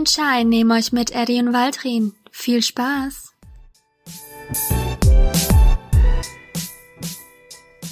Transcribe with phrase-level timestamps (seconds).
[0.00, 2.14] Auf ein Chai nehmen euch mit Eddie und Waldrin.
[2.30, 3.34] Viel Spaß!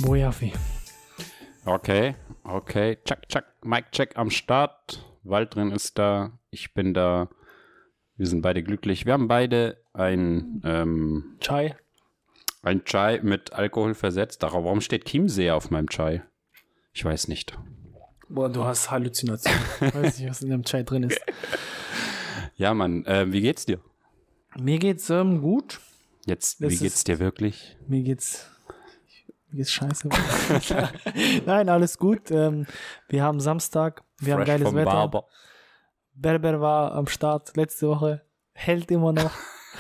[0.01, 0.55] Bojafi.
[1.67, 2.97] Okay, okay.
[3.05, 3.45] Check, check.
[3.63, 5.05] Mic check am Start.
[5.23, 6.39] Waldrin ist da.
[6.51, 7.29] Ich bin da.
[8.17, 9.05] Wir sind beide glücklich.
[9.05, 11.77] Wir haben beide ein, ähm, Chai.
[12.63, 14.43] ein Chai mit Alkohol versetzt.
[14.43, 16.23] Darauf, warum steht Chiemsee auf meinem Chai?
[16.95, 17.59] Ich weiß nicht.
[18.29, 19.61] Boah, du hast Halluzinationen.
[19.81, 21.21] Weiß nicht, was in dem Chai drin ist.
[22.57, 23.81] Ja, Mann, äh, wie geht's dir?
[24.59, 25.81] Mir geht's ähm, gut.
[26.27, 27.77] Jetzt, Das wie geht's ist- dir wirklich?
[27.87, 28.51] Mir geht's.
[29.51, 30.09] Mir geht's scheiße.
[31.47, 32.31] Nein, alles gut.
[32.31, 32.67] Ähm,
[33.09, 34.03] wir haben Samstag.
[34.19, 34.91] Wir haben Fresh geiles vom Wetter.
[34.91, 35.25] Barber.
[36.15, 38.23] Berber war am Start letzte Woche.
[38.53, 39.31] Hält immer noch.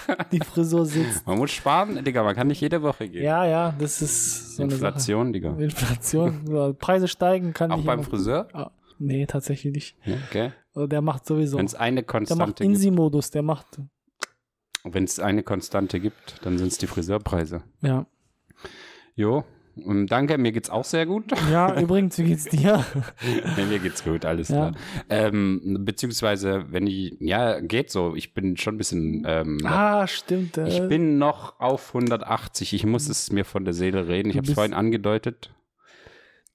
[0.32, 1.26] Die Frisur sitzt.
[1.26, 3.22] Man muss sparen, Digga, man kann nicht jede Woche gehen.
[3.24, 5.50] Ja, ja, das ist so eine Inflation, Digga.
[5.52, 5.62] Sache.
[5.64, 6.76] Inflation.
[6.78, 8.48] Preise steigen kann Auch beim immer- Friseur?
[8.52, 9.96] Ah, nee, tatsächlich nicht.
[10.28, 10.52] Okay.
[10.74, 11.58] Der macht sowieso.
[11.58, 13.30] Wenn es eine Der macht Konstante gibt, Insi-Modus.
[13.30, 13.80] Der macht.
[14.84, 17.62] wenn es eine Konstante gibt, dann sind es die Friseurpreise.
[17.82, 18.06] Ja.
[19.16, 19.44] Jo,
[19.84, 21.24] und danke, mir geht's auch sehr gut.
[21.50, 22.84] Ja, übrigens, wie geht's dir?
[23.56, 24.70] Nee, mir geht's gut, alles Ja.
[24.70, 24.72] klar.
[25.08, 28.14] Ähm, beziehungsweise, wenn ich, ja, geht so.
[28.14, 30.58] Ich bin schon ein bisschen, ähm, ah, stimmt.
[30.58, 32.74] Äh, ich bin noch auf 180.
[32.74, 34.30] Ich muss es mir von der Seele reden.
[34.30, 35.50] Ich habe es vorhin angedeutet.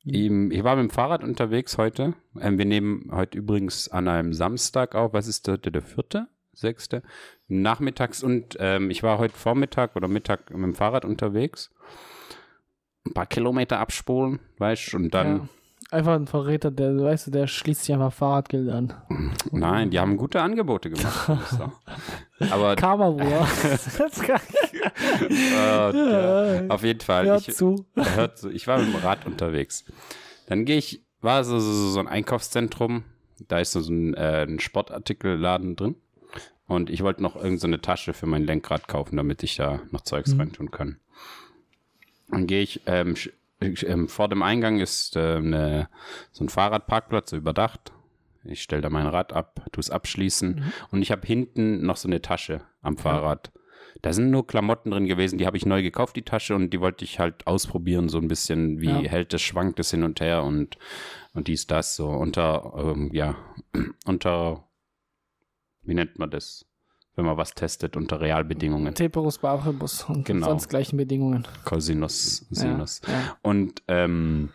[0.05, 2.13] Ich war mit dem Fahrrad unterwegs heute.
[2.39, 5.13] Ähm, wir nehmen heute übrigens an einem Samstag auf.
[5.13, 6.27] Was ist heute der vierte?
[6.51, 7.03] Sechste?
[7.47, 11.71] Nachmittags und ähm, ich war heute Vormittag oder Mittag mit dem Fahrrad unterwegs.
[13.05, 15.37] Ein paar Kilometer abspulen, weißt du, und dann.
[15.37, 15.47] ja.
[15.91, 18.93] Einfach ein Verräter, der, weißt du, der schließt sich einfach Fahrradgeld an.
[19.51, 21.29] Nein, die haben gute Angebote gemacht.
[22.49, 23.47] Aber Karma, Bruder.
[25.29, 27.25] Äh, ja, auf jeden Fall.
[27.25, 27.85] Hör ich, zu.
[27.95, 29.85] hört so, ich war mit dem Rad unterwegs.
[30.47, 33.03] Dann gehe ich, war so, so, so ein Einkaufszentrum,
[33.47, 35.95] da ist so ein, äh, ein Sportartikelladen drin.
[36.67, 39.79] Und ich wollte noch irgendeine so eine Tasche für mein Lenkrad kaufen, damit ich da
[39.91, 40.97] noch Zeugs reintun kann.
[42.33, 43.15] Dann gehe ich, ähm,
[43.59, 45.89] ich, ähm, vor dem Eingang ist ähm, eine,
[46.31, 47.91] so ein Fahrradparkplatz, so überdacht.
[48.43, 52.09] Ich stelle da mein Rad ab, tue es abschließen und ich habe hinten noch so
[52.09, 53.53] eine Tasche am Fahrrad.
[54.01, 56.81] Da sind nur Klamotten drin gewesen, die habe ich neu gekauft, die Tasche, und die
[56.81, 59.09] wollte ich halt ausprobieren, so ein bisschen, wie Ja.
[59.09, 60.77] hält es, schwankt es hin und her und,
[61.33, 63.37] und dies, das, so unter, ähm, ja,
[64.05, 64.67] unter,
[65.83, 66.65] wie nennt man das,
[67.15, 68.93] wenn man was testet, unter Realbedingungen.
[68.95, 70.47] Teperus Baribus und Genau.
[70.47, 71.47] sonst gleichen Bedingungen.
[71.63, 73.01] Cosinus, Sinus.
[73.07, 73.37] Ja, ja.
[73.41, 74.49] Und ähm,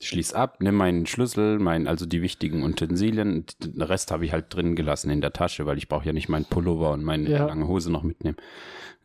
[0.00, 3.44] schließ ab, nimm meinen Schlüssel, mein, also die wichtigen Utensilien.
[3.60, 6.28] Den Rest habe ich halt drin gelassen in der Tasche, weil ich brauche ja nicht
[6.28, 7.46] meinen Pullover und meine Ja.
[7.46, 8.36] lange Hose noch mitnehmen.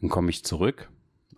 [0.01, 0.89] Dann komme ich zurück,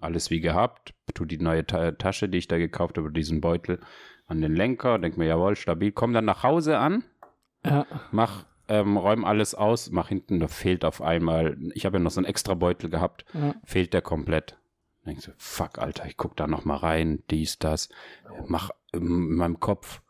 [0.02, 3.80] alles wie gehabt, tu die neue Ta Tasche, die ich da gekauft habe, diesen Beutel
[4.28, 7.04] an den Lenker, denk mir, jawohl, stabil, komm dann nach Hause an,
[7.66, 7.86] Ja.
[8.12, 12.12] mach, ähm, räum alles aus, mach hinten, da fehlt auf einmal, ich habe ja noch
[12.12, 13.56] so einen extra Beutel gehabt, Ja.
[13.64, 14.58] fehlt der komplett.
[15.06, 17.90] Denkst du, fuck, Alter, ich guck da noch mal rein, dies, das,
[18.48, 20.02] mach in meinem Kopf,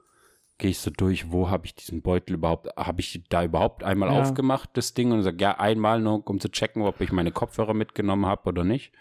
[0.58, 4.10] gehe ich so durch, wo habe ich diesen Beutel überhaupt, habe ich da überhaupt einmal
[4.10, 4.16] Ja.
[4.22, 7.74] aufgemacht, das Ding, und sag, ja, einmal nur, um zu checken, ob ich meine Kopfhörer
[7.74, 8.94] mitgenommen habe oder nicht.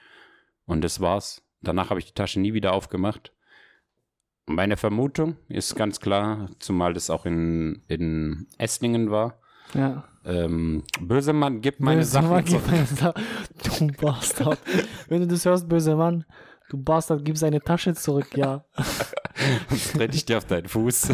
[0.66, 1.42] Und das war's.
[1.60, 3.32] Danach habe ich die Tasche nie wieder aufgemacht.
[4.46, 9.38] Meine Vermutung ist ganz klar, zumal das auch in, in Esslingen war.
[9.72, 10.04] Ja.
[10.26, 12.62] Ähm, böse Mann, gib meine Böse Sachen Mann, zurück.
[12.66, 13.14] meine Sa-
[13.78, 14.58] Du Bastard.
[15.08, 16.24] Wenn du das hörst, böse Mann,
[16.70, 18.64] du Bastard, gib seine Tasche zurück, ja.
[19.68, 21.08] Sonst trete ich dir auf deinen Fuß.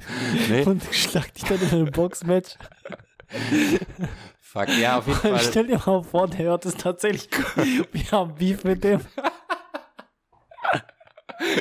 [0.50, 2.56] nee, Und schlag dich dann in ein Boxmatch.
[4.40, 5.40] fuck, ja, auf jeden Fall.
[5.40, 7.28] Stell dir mal vor, der hört es tatsächlich.
[7.92, 9.00] Wir haben Beef mit dem.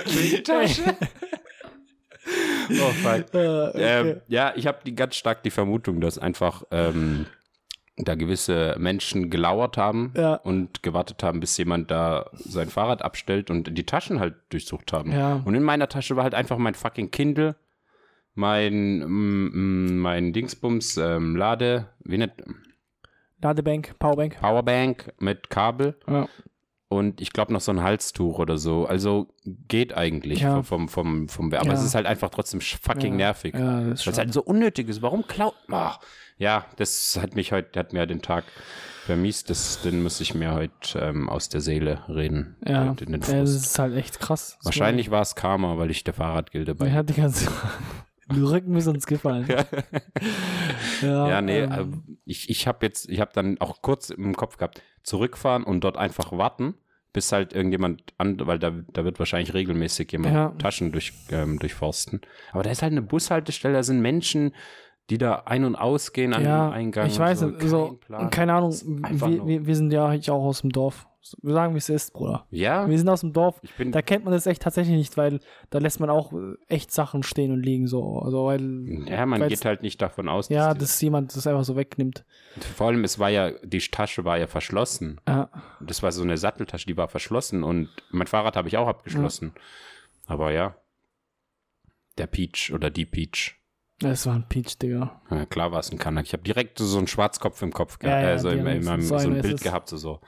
[0.08, 0.96] Die Tasche.
[2.82, 3.34] oh, fuck.
[3.34, 4.10] Äh, okay.
[4.10, 7.26] Ähm, ja, ich habe ganz stark die Vermutung, dass einfach ähm,
[7.98, 10.36] da gewisse Menschen gelauert haben Ja.
[10.36, 15.12] und gewartet haben, bis jemand da sein Fahrrad abstellt und die Taschen halt durchsucht haben.
[15.12, 15.42] Ja.
[15.46, 17.56] Und in meiner Tasche war halt einfach mein fucking Kindle,
[18.34, 19.50] mein, mm,
[19.94, 22.34] mm, mein Dingsbums, ähm, Lade, wie nennt,
[23.42, 24.40] Ladebank, Powerbank.
[24.40, 26.28] Powerbank mit Kabel Ja.
[26.88, 28.86] Und ich glaube noch so ein Halstuch oder so.
[28.86, 29.28] Also
[29.68, 30.62] geht eigentlich Ja.
[30.64, 31.74] vom, vom, vom, vom Aber Ja.
[31.74, 33.28] es ist halt einfach trotzdem fucking Ja.
[33.28, 33.54] nervig.
[33.56, 35.02] Ja, das ist Weil es halt so unnötig ist.
[35.02, 36.00] Warum klaut Ach,
[36.38, 38.44] Ja, das hat mich heute, hat mir den Tag
[39.06, 39.50] vermisst.
[39.50, 42.56] Das, den muss ich mir heute ähm, aus der Seele reden.
[42.68, 43.56] Ja, Heute in den ja, Frust.
[43.56, 44.58] das ist halt echt krass.
[44.64, 46.92] Wahrscheinlich war es Karma, weil ich der Fahrradgilde bei.
[46.92, 47.50] hat die ganze.
[48.34, 49.48] Die Rücken ist uns gefallen.
[51.02, 54.36] ja, Ja, nee, ähm, äh, ich, ich habe jetzt, ich habe dann auch kurz im
[54.36, 56.74] Kopf gehabt, zurückfahren und dort einfach warten,
[57.14, 60.50] bis halt irgendjemand an, weil da, da wird wahrscheinlich regelmäßig jemand Ja.
[60.58, 62.22] Taschen durch, ähm, durchforsten.
[62.52, 64.54] Aber da ist halt eine Bushaltestelle, da sind Menschen,
[65.10, 67.08] die da ein- und ausgehen an ja, dem Eingang.
[67.08, 67.48] ich weiß, so.
[67.48, 68.30] nicht, so, Kein Plan.
[68.32, 71.08] keine Ahnung, wir, wir, wir sind ja eigentlich auch aus dem Dorf.
[71.42, 72.46] Wir sagen, wie es ist, Bruder.
[72.52, 73.60] Ja, Wir sind aus dem Dorf.
[73.80, 75.40] Da kennt man das echt tatsächlich nicht, weil
[75.72, 78.20] da lässt man auch äh, echt Sachen stehen und liegen so.
[78.20, 81.64] Also weil ja, man geht halt nicht davon aus, ja, die- dass jemand das einfach
[81.64, 82.26] so wegnimmt.
[82.76, 85.20] vor allem, es war ja, die Tasche war ja verschlossen.
[85.28, 85.50] Ja,
[85.82, 89.54] Das war so eine Satteltasche, die war verschlossen und mein Fahrrad habe ich auch abgeschlossen.
[90.28, 90.76] Aber ja,
[92.18, 93.56] der Peach oder die Peach.
[94.00, 95.22] das war ein Peach, Digga.
[95.30, 96.26] Ja, klar war es ein Kanak.
[96.26, 98.68] Ich habe direkt so einen Schwarzkopf im Kopf Ja, gehabt, ja, so die in, haben
[98.78, 99.62] in meinem, so so, ein Bild es.
[99.62, 100.22] gehabt, so, so.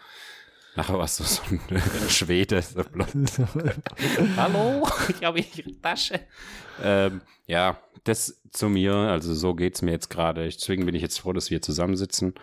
[0.77, 1.59] Nachher war es so, ein
[2.09, 2.61] Schwede.
[2.61, 2.83] So.
[4.37, 6.19] Hallo, ich habe ihre Tasche.
[6.83, 10.43] Ähm, ja, das zu mir, also so geht es mir jetzt gerade.
[10.43, 12.35] Deswegen bin ich jetzt froh, dass wir zusammensitzen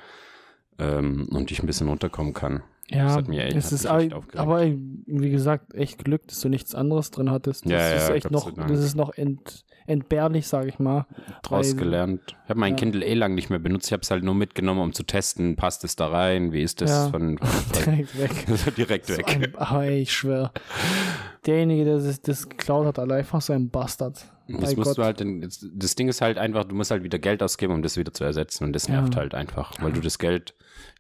[0.80, 2.64] ähm, und ich ein bisschen runterkommen kann.
[2.90, 4.36] Ja, Das hat mir echt- es ist echt aufgeregt.
[4.36, 7.64] aber wie gesagt, echt Glück, dass du nichts anderes drin hattest.
[7.64, 11.06] Das Ja, ist ja, echt Gott noch, das ist noch ent, entbehrlich, sage ich mal.
[11.42, 12.20] Draus Weil- gelernt.
[12.44, 12.76] Ich habe mein Ja.
[12.76, 13.86] Kindle eh lang nicht mehr benutzt.
[13.86, 16.82] Ich habe es halt nur mitgenommen, um zu testen, passt es da rein, wie ist
[16.82, 17.08] das Ja.
[17.08, 17.48] von, von
[17.86, 18.30] Direkt weg.
[18.58, 19.28] so direkt So weg.
[19.34, 20.50] ein, aber ich schwöre.
[21.46, 24.26] Derjenige, der das, das geklaut hat, alle einfach so ein Bastard.
[24.48, 24.98] Das musst Gott.
[24.98, 27.82] du halt, in- das- Ding ist halt einfach, du musst halt wieder Geld ausgeben, um
[27.82, 28.64] das wieder zu ersetzen.
[28.64, 29.00] Und das Ja.
[29.00, 30.54] nervt halt einfach, weil du das Geld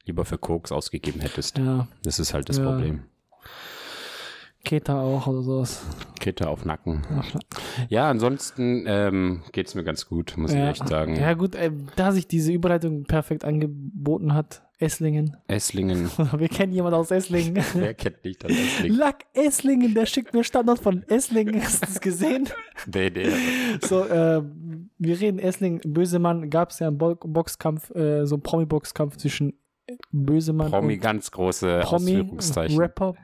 [0.06, 1.58] lieber für Koks ausgegeben hättest.
[1.58, 2.64] Ja, Das ist halt das Ja.
[2.64, 3.02] Problem.
[4.64, 5.82] Keta auch oder sowas.
[6.20, 7.02] Kette auf Nacken.
[7.18, 7.26] Ach,
[7.90, 10.70] Ja, ansonsten ähm, geht es mir ganz gut, muss ja.
[10.70, 11.16] ich echt sagen.
[11.16, 14.62] Ja, gut, ey, da sich diese Überleitung perfekt angeboten hat.
[14.78, 15.36] Esslingen.
[15.46, 17.62] Esslingen, Wir kennen jemanden aus Esslingen.
[17.74, 18.98] wer kennt nicht das Esslingen?
[18.98, 21.62] Lack Esslingen, der schickt mir Standard von Esslingen.
[21.62, 22.48] Hast du das gesehen?
[22.92, 23.28] Nee, nee.
[23.86, 24.42] So, äh,
[24.98, 29.54] wir reden Esslingen, Bösemann, gab es ja einen Bo Boxkampf, äh, so einen Promi-Boxkampf zwischen
[30.12, 32.78] Bösemann Promi, und ganz große Promi, Ausführungszeichen.
[32.78, 33.14] Rapper,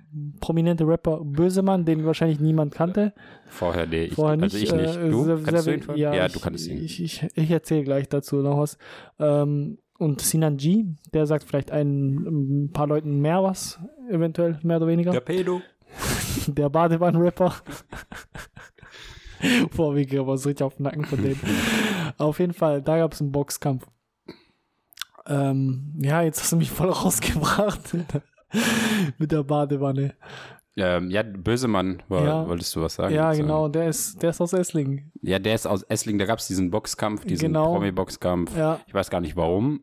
[0.40, 3.12] prominente Rapper Bösemann, den wahrscheinlich niemand kannte.
[3.48, 4.54] Vorher, nee, ich, Vorher nicht.
[4.54, 4.96] also ich nicht.
[4.96, 5.92] äh, Du, sehr- kannst sehr- du?
[5.94, 6.84] Ja, Ja, ich, du kannst ihn.
[6.84, 8.76] Ich, ich, ich erzähle gleich dazu noch was.
[9.18, 12.16] Ähm, und Sinan G, der sagt vielleicht ein,
[12.66, 13.78] ein paar Leuten mehr was,
[14.10, 15.12] eventuell, mehr oder weniger.
[15.12, 15.60] Der Pedo.
[16.46, 17.54] Der Badewann-Rapper.
[19.76, 21.40] Boah, wir aber so richtig auf den Nacken von denen.
[22.18, 23.86] auf jeden Fall, da gab es einen Boxkampf.
[25.26, 27.96] Ähm, ja, jetzt hast du mich voll rausgebracht
[29.18, 30.14] mit der Badewanne.
[30.76, 32.48] Ähm, ja, Bösemann, war, Ja.
[32.48, 33.14] wolltest du was sagen?
[33.14, 33.42] ja, dazu?
[33.42, 35.12] genau, der ist, der ist aus Esslingen.
[35.20, 37.72] Ja, der ist aus Esslingen, da gab es diesen Boxkampf, diesen Genau.
[37.72, 38.56] Promi-Boxkampf.
[38.56, 39.82] Ja, Ich weiß gar nicht warum,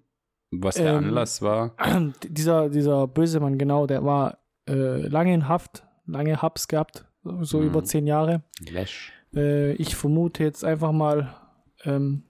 [0.52, 1.74] was der Ähm, Anlass war.
[2.28, 7.06] dieser, dieser Bösemann, genau, der war äh, lange in Haft, lange Haps gehabt,
[7.42, 7.68] so Mhm.
[7.68, 8.44] über zehn Jahre.
[8.72, 9.12] Lash.
[9.36, 11.36] Äh, ich vermute jetzt einfach mal
[11.84, 12.24] ähm,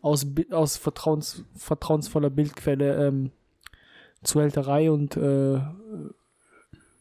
[0.00, 3.30] aus, aus vertrauens, vertrauensvoller Bildquelle ähm,
[4.22, 5.54] Zuhälterei und äh,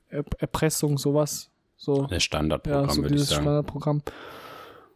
[0.09, 1.49] Er Erpressung, sowas.
[1.75, 3.41] So, Das ja, Standardprogramm, so würde ich sagen.
[3.43, 4.01] Standardprogramm.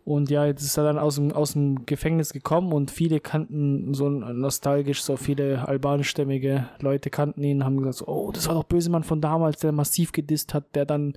[0.04, 3.94] Und ja, jetzt ist er dann aus dem, aus dem Gefängnis gekommen und viele kannten
[3.94, 8.64] so nostalgisch, so viele albanischstämmige Leute kannten ihn, haben gesagt, so, oh, das war doch
[8.64, 11.14] Bösemann von damals, der massiv gedisst hat, der dann,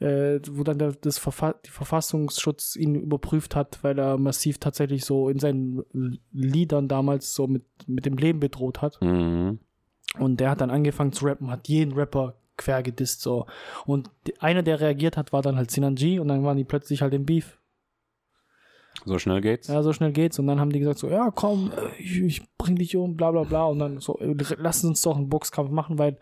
[0.00, 5.04] äh, wo dann der, das Verfa die Verfassungsschutz ihn überprüft hat, weil er massiv tatsächlich
[5.04, 5.84] so in seinen
[6.32, 8.98] Liedern damals so mit, mit dem Leben bedroht hat.
[9.02, 9.58] Mhm.
[10.18, 13.46] Und der hat dann angefangen zu rappen, hat jeden Rapper quer gedisst, so.
[13.84, 14.10] Und
[14.40, 17.12] einer, der reagiert hat, war dann halt Sinan G und dann waren die plötzlich halt
[17.14, 17.58] im Beef.
[19.04, 19.68] So schnell geht's?
[19.68, 20.38] Ja, so schnell geht's.
[20.38, 23.30] Und dann haben die gesagt so, ja, komm, äh, ich, ich bring dich um, bla
[23.30, 23.64] bla bla.
[23.64, 26.18] Und dann so, lass uns doch einen Boxkampf machen, weil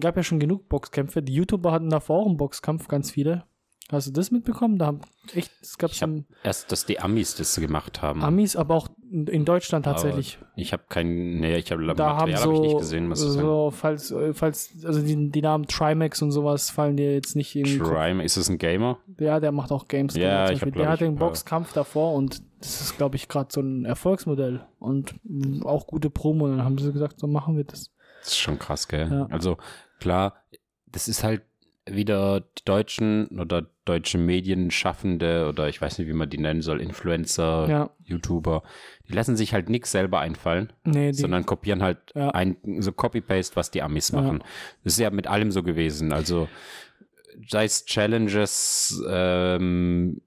[0.00, 1.22] gab ja schon genug Boxkämpfe.
[1.22, 3.44] Die YouTuber hatten davor auch einen Boxkampf, ganz viele.
[3.90, 4.78] Hast du das mitbekommen?
[4.78, 5.00] Da haben
[5.34, 8.22] echt, es gab hab schon Erst, dass die Amis das gemacht haben.
[8.22, 10.38] Amis, aber auch in Deutschland tatsächlich.
[10.56, 13.34] Ich habe keinen, nee, ich habe da Material so, habe ich nicht gesehen, was ist
[13.34, 17.54] so falls, äh, falls, also die, die Namen Trimax und sowas fallen dir jetzt nicht
[17.54, 17.78] in.
[17.78, 18.98] Crime, ist es ein Gamer?
[19.18, 20.16] Ja, der macht auch Games.
[20.16, 23.48] Ja, zum ich hab, der hat den Boxkampf davor und das ist, glaube ich, gerade
[23.52, 25.14] so ein Erfolgsmodell und
[25.64, 26.48] auch gute Promo.
[26.48, 27.92] Dann haben sie gesagt, so machen wir das.
[28.20, 29.08] Das ist schon krass, gell?
[29.10, 29.26] Ja.
[29.30, 29.58] Also
[30.00, 30.34] klar,
[30.86, 31.42] das ist halt
[31.86, 36.80] wieder die deutschen oder deutsche Medienschaffende oder ich weiß nicht, wie man die nennen soll,
[36.80, 38.62] Influencer, Ja, YouTuber,
[39.08, 42.30] die lassen sich halt nichts selber einfallen, nee, die, sondern kopieren halt Ja.
[42.30, 44.20] ein, so Copy-Paste, was die Amis Ja.
[44.20, 44.44] machen.
[44.84, 46.12] Das ist ja mit allem so gewesen.
[46.12, 46.48] Also
[47.48, 50.20] sei es Challenges, ähm,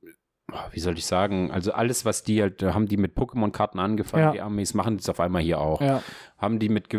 [0.71, 4.31] wie soll ich sagen, also alles, was die halt, haben die mit Pokémon-Karten angefangen, Ja.
[4.31, 6.03] die Amis machen das auf einmal hier auch ja,
[6.37, 6.89] haben die mit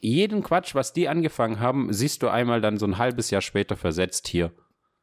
[0.00, 3.76] jeden Quatsch, was die angefangen haben, siehst du einmal dann so ein halbes Jahr später
[3.76, 4.52] versetzt hier.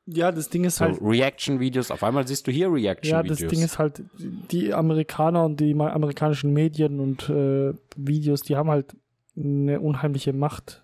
[0.08, 3.40] ja, das Ding ist So halt, Reaction-Videos, auf einmal siehst du hier ja, Reaction-Videos.
[3.40, 4.04] das Ding ist halt,
[4.52, 8.96] die Amerikaner und die amerikanischen Medien und äh, Videos, die haben halt
[9.38, 10.84] eine unheimliche Macht,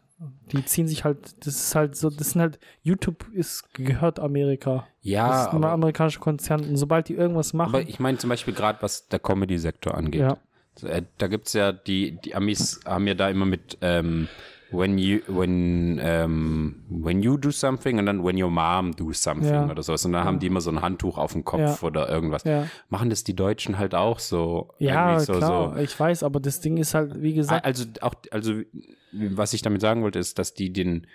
[0.52, 4.88] Die ziehen sich halt, das ist halt so, das sind halt, YouTube ist, gehört Amerika.
[5.02, 6.62] das Ja, ist ein amerikanischer Konzern.
[6.64, 10.22] Und sobald die irgendwas machen, aber ich meine zum Beispiel gerade, was der Comedy-Sektor angeht.
[10.22, 10.38] ja,
[11.18, 14.28] Da gibt es ja, die, die Amis haben ja da immer mit ähm,
[14.72, 19.52] when you when ähm, when you do something und dann when your mom do something
[19.54, 19.70] Ja.
[19.70, 20.06] oder sowas.
[20.06, 21.88] Und dann haben die immer so ein Handtuch auf dem Kopf Ja.
[21.88, 22.46] oder irgendwas.
[22.46, 22.68] ja.
[22.90, 24.74] Machen das die Deutschen halt auch so?
[24.80, 25.80] Ja, so, klar, So.
[25.82, 28.62] ich weiß, aber das Ding ist halt, wie gesagt, Also auch, also
[29.12, 31.06] was ich damit sagen wollte, ist, dass die den,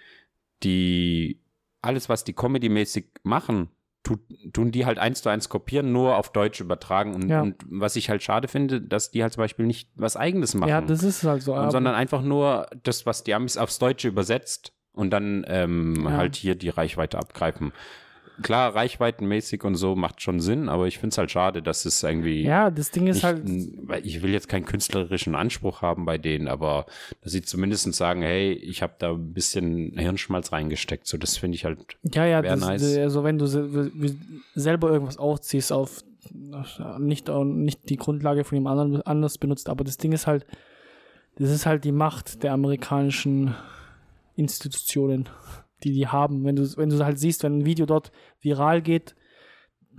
[0.63, 1.41] die
[1.83, 3.69] alles, was die Comedy-mäßig machen,
[4.07, 4.21] tut,
[4.53, 7.15] tun die halt eins zu eins kopieren, nur auf Deutsch übertragen.
[7.15, 7.43] Und, Ja.
[7.43, 10.69] und was ich halt schade finde, dass die halt zum Beispiel nicht was Eigenes machen.
[10.69, 11.55] ja, das ist halt so.
[11.55, 16.13] Und sondern einfach nur das, was die Amis aufs Deutsche übersetzt und dann ähm, Ja.
[16.17, 17.73] halt hier die Reichweite abgreifen.
[18.43, 22.03] Klar, reichweitenmäßig und so macht schon Sinn, aber ich finde es halt schade, dass es
[22.03, 23.25] irgendwie ja, das Ding ist nicht,
[23.89, 26.87] halt, ich will jetzt keinen künstlerischen Anspruch haben bei denen, aber
[27.23, 31.07] dass sie zumindest sagen, hey, ich habe da ein bisschen Hirnschmalz reingesteckt.
[31.07, 31.97] So, das finde ich halt.
[32.13, 32.99] ja, ja, das, nice.
[32.99, 33.47] also wenn du
[34.55, 36.05] selber irgendwas aufziehst auf
[36.99, 40.47] nicht, nicht die Grundlage von jemand anderem anders benutzt, aber das Ding ist halt,
[41.37, 43.55] das ist halt die Macht der amerikanischen
[44.35, 45.29] Institutionen,
[45.87, 46.45] die die haben.
[46.45, 49.15] Wenn du, wenn du halt siehst, wenn ein Video dort viral geht,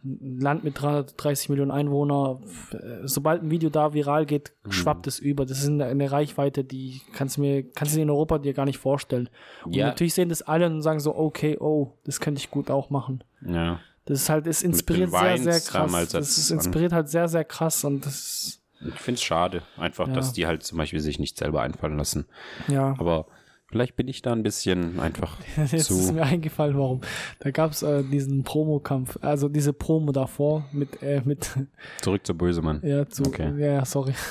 [0.04, 2.40] ein Land mit 330 Millionen Einwohner,
[2.72, 4.72] äh, sobald ein Video da viral geht, Mhm.
[4.72, 5.46] schwappt es über.
[5.46, 8.54] Das ist eine, eine Reichweite, die kannst du mir, kannst du dir in Europa dir
[8.54, 9.28] gar nicht vorstellen.
[9.66, 9.88] Und Ja.
[9.88, 13.24] natürlich sehen das alle und sagen so, okay, oh, das könnte ich gut auch machen.
[13.46, 13.80] Ja.
[14.06, 16.10] Das ist halt, es inspiriert sehr, sehr krass.
[16.12, 20.14] Das ist, inspiriert halt sehr, sehr krass und das, Ich finde es schade, einfach, Ja.
[20.14, 22.28] dass die halt zum Beispiel sich nicht selber einfallen lassen.
[22.68, 22.94] ja.
[23.00, 23.26] Aber
[23.70, 25.38] vielleicht bin ich da ein bisschen einfach
[25.72, 25.94] Jetzt zu.
[25.96, 27.02] ist mir eingefallen, warum.
[27.40, 31.56] Da gab es äh, diesen Promokampf, also diese Promo davor mit, äh, mit
[32.02, 32.82] Zurück zu Bösemann.
[32.84, 33.54] Ja, zu, Okay.
[33.60, 34.14] ja, ja, sorry.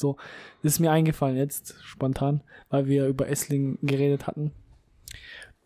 [0.00, 0.16] So,
[0.62, 4.52] das ist mir eingefallen jetzt, spontan, weil wir über Essling geredet hatten.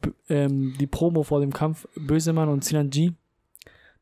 [0.01, 3.13] B ähm, die Promo vor dem Kampf, Bösemann und Sinan G,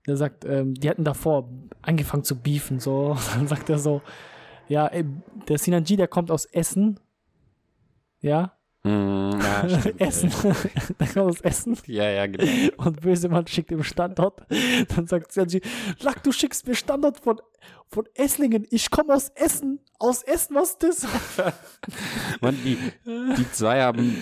[0.07, 1.49] der sagt, ähm, die hatten davor
[1.83, 4.03] angefangen zu beefen, so, dann sagt er so,
[4.69, 5.05] ja, ey,
[5.49, 7.01] der Sinan G, der kommt aus Essen,
[8.21, 8.53] ja,
[8.83, 10.01] Mm, ja, stimmt.
[10.01, 10.31] Essen,
[10.99, 12.73] der kommt aus Essen Ja, ja, genau.
[12.79, 14.41] und Bösemann schickt ihm Standort.
[14.95, 15.61] Dann sagt Sergi,
[16.01, 17.41] Lack, du schickst mir Standort von,
[17.89, 18.67] von Esslingen.
[18.71, 19.81] Ich komme aus Essen.
[19.99, 21.07] Aus Essen, was ist das?
[22.41, 24.17] Mann, die, die zwei haben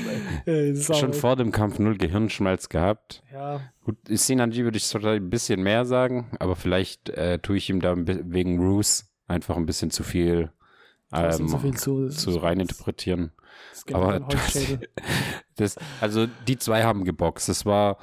[0.44, 0.56] das
[0.90, 3.22] ist schon vor dem Kampf null Gehirnschmalz gehabt.
[3.32, 7.70] Ja, Gut, Sinanji würde ich sogar ein bisschen mehr sagen, aber vielleicht äh, tue ich
[7.70, 10.50] ihm da wegen Bruce einfach ein bisschen zu viel,
[11.12, 12.06] ähm, so zu.
[12.06, 13.32] Das, zu reininterpretieren.
[13.70, 14.88] das geht aber Holzschädel.
[15.56, 17.48] Das, also die zwei haben geboxt.
[17.48, 17.98] Das war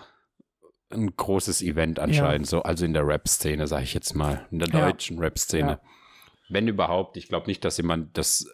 [0.89, 4.69] ein großes Event anscheinend, so also in der Rap-Szene, sage ich jetzt mal, in der
[4.69, 4.89] Ja.
[4.89, 5.69] deutschen Rap-Szene.
[5.69, 5.81] Ja.
[6.50, 8.45] Wenn überhaupt, ich glaube nicht, dass jemand, dass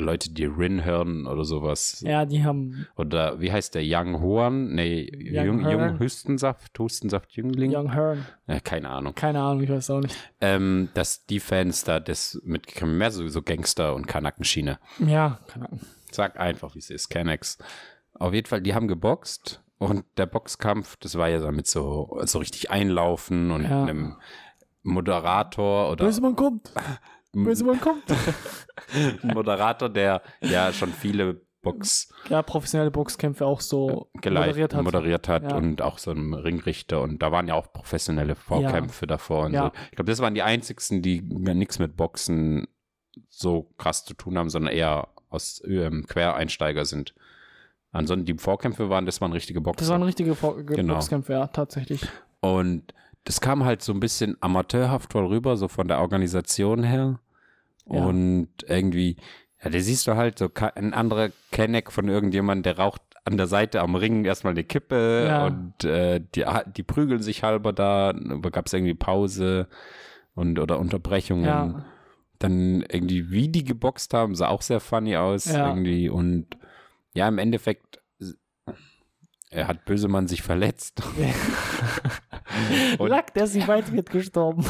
[0.00, 2.02] Leute die Rin hören oder sowas.
[2.06, 3.82] Ja, die haben Oder wie heißt der?
[3.84, 4.74] Young Huan?
[4.74, 5.70] Nee, Young Jung.
[5.70, 7.74] Jung Hustensaft, Hustensaft Jüngling?
[7.74, 8.24] Young Hearn.
[8.46, 9.14] Ja, keine Ahnung.
[9.14, 10.16] Keine Ahnung, ich weiß auch nicht.
[10.40, 14.78] Ähm, dass die Fans da das mitgekommen, mehr so, so Gangster- und Kanackenschiene.
[15.06, 15.80] Ja, Ahnung.
[16.10, 17.58] Sag einfach, wie es ist, Kennex.
[18.14, 22.38] Auf jeden Fall, die haben geboxt und der Boxkampf, das war ja damit so, so
[22.38, 23.84] richtig einlaufen und Ja.
[23.84, 24.16] einem
[24.82, 26.70] Moderator oder Bösemann kommt.
[27.32, 28.04] Bösemann kommt.
[29.22, 35.28] ein Moderator, der ja schon viele Box Ja, professionelle Boxkämpfe auch so geleitet, moderiert moderiert
[35.28, 35.42] hat.
[35.44, 35.56] hat, Ja.
[35.58, 39.64] und auch so ein Ringrichter und da waren ja auch professionelle Vorkämpfe davor und Ja.
[39.66, 39.72] so.
[39.90, 42.66] Ich glaube, das waren die einzigsten, die nichts mit Boxen
[43.28, 47.14] so krass zu tun haben, sondern eher aus ähm, Quereinsteiger sind.
[47.92, 49.80] Ansonsten die Vorkämpfe waren, das waren richtige Boxer.
[49.80, 50.94] Das waren richtige Vor Ge- Genau.
[50.94, 52.02] Boxkämpfe, ja, tatsächlich.
[52.40, 52.94] Und
[53.24, 57.20] das kam halt so ein bisschen amateurhaft wohl rüber, so von der Organisation her.
[57.86, 58.04] Ja.
[58.04, 59.16] Und irgendwie,
[59.62, 63.46] ja, da siehst du halt so ein anderer Kenneck von irgendjemandem, der raucht an der
[63.46, 65.46] Seite am Ring erstmal eine Kippe Ja.
[65.46, 66.44] und äh, die,
[66.76, 68.14] die prügeln sich halber da,
[68.50, 69.68] gab es irgendwie Pause
[70.34, 71.44] und oder Unterbrechungen.
[71.44, 71.84] Ja,
[72.38, 75.68] Dann irgendwie, wie die geboxt haben, sah auch sehr funny aus Ja.
[75.68, 76.08] irgendwie.
[76.08, 76.46] Und
[77.12, 78.00] ja, im Endeffekt,
[79.50, 81.02] er hat Bösemann sich verletzt.
[82.98, 84.64] Lack, der sich weit wird gestorben.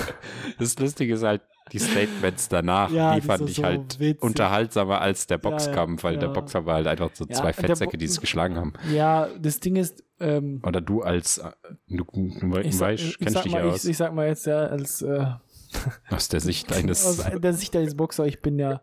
[0.58, 4.22] Das Lustige ist halt, die Statements danach, Ja, die fand ich so halt witzig.
[4.22, 6.34] unterhaltsamer als der Ja, ja, Boxkampf, weil der ja.
[6.34, 8.72] Boxer war halt einfach so Ja, zwei der Fettsäcke, die es geschlagen haben.
[8.92, 11.50] Ja, das Ding ist, ähm, Oder du als, äh,
[11.88, 12.04] du,
[12.62, 14.46] ich, sag, weißt, ich, kennst sag dich mal, ja ich, aus, ich sag mal jetzt
[14.46, 15.26] ja als äh,
[16.10, 18.82] aus der Sicht eines, aus der Sicht eines Boxer, ich bin ja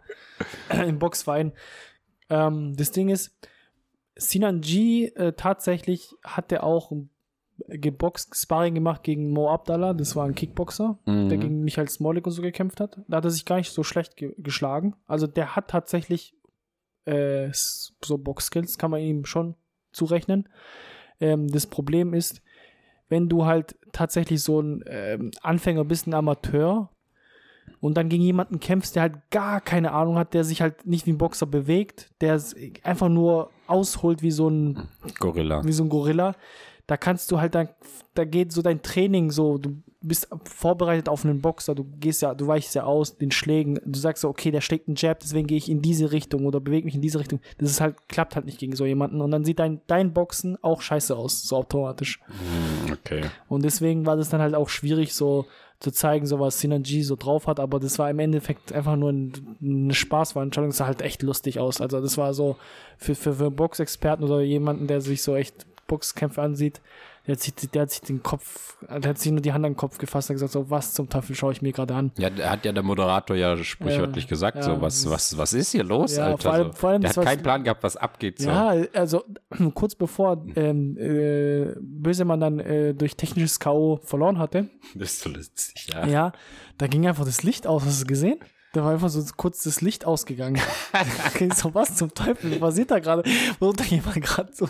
[0.70, 1.52] im Boxverein.
[2.30, 3.36] Ähm, das Ding ist,
[4.16, 6.92] Sinan G äh, tatsächlich hat er auch
[7.68, 11.30] geboxt, Sparring gemacht gegen Mo Abdallah, das war ein Kickboxer, der Mhm.
[11.40, 13.00] gegen Michael Smolik und so gekämpft hat.
[13.08, 14.96] Da hat er sich gar nicht so schlecht ge geschlagen.
[15.08, 16.34] Also der hat tatsächlich
[17.06, 19.56] äh, so Box-Skills kann man ihm schon
[19.94, 20.50] zurechnen.
[21.22, 22.42] Ähm, das Problem ist,
[23.10, 26.90] wenn du halt tatsächlich so ein ähm, Anfänger bist, ein Amateur,
[27.80, 31.06] und dann gegen jemanden kämpfst, der halt gar keine Ahnung hat, der sich halt nicht
[31.06, 32.42] wie ein Boxer bewegt, der
[32.84, 34.88] einfach nur ausholt wie so ein
[35.20, 35.64] Gorilla.
[35.66, 36.36] Wie so ein Gorilla.
[36.88, 37.70] Da kannst du halt dann,
[38.14, 42.34] da geht so dein Training so, du bist vorbereitet auf einen Boxer, du gehst ja,
[42.34, 45.48] du weichst ja aus den Schlägen, du sagst so, okay, der schlägt einen Jab, deswegen
[45.48, 47.42] gehe ich in diese Richtung oder bewege mich in diese Richtung.
[47.58, 50.58] Das ist halt, klappt halt nicht gegen so jemanden und dann sieht dein, dein Boxen
[50.64, 52.20] auch scheiße aus, so automatisch.
[52.28, 53.22] Hm, Okay.
[53.50, 55.46] Und deswegen war das dann halt auch schwierig, so
[55.80, 59.12] zu zeigen, so was Synergy so drauf hat, aber das war im Endeffekt einfach nur
[59.12, 61.82] ein, eine Spaßveranstaltung, es sah halt echt lustig aus.
[61.82, 62.56] Also das war so
[62.98, 66.82] für, für, für Boxexperten oder jemanden, der sich so echt Boxkämpfe ansieht,
[67.26, 69.72] der hat, sich, der hat sich den Kopf, der hat sich nur die Hand an
[69.74, 72.12] den Kopf gefasst und gesagt, so was zum Teufel schaue ich mir gerade an.
[72.18, 75.72] Ja, hat ja der Moderator ja sprichwörtlich Ja, gesagt, ja, so, was, was, was ist
[75.72, 76.38] hier los, Ja, Alter?
[76.42, 78.40] vor allem- vor allem der hat keinen Plan gehabt, was abgeht.
[78.40, 78.50] So.
[78.50, 79.26] Ja, also
[79.74, 84.00] kurz bevor ähm, äh, Bösemann dann äh, durch technisches K.O.
[84.04, 86.08] verloren hatte, Das ist so lustig, ja.
[86.08, 86.32] ja,
[86.78, 88.40] da ging einfach das Licht aus, hast du gesehen?
[88.74, 90.62] Da war einfach so kurz das Licht ausgegangen.
[91.28, 93.24] okay, so was zum Teufel was passiert da gerade?
[93.58, 94.70] Versucht da jemand gerade so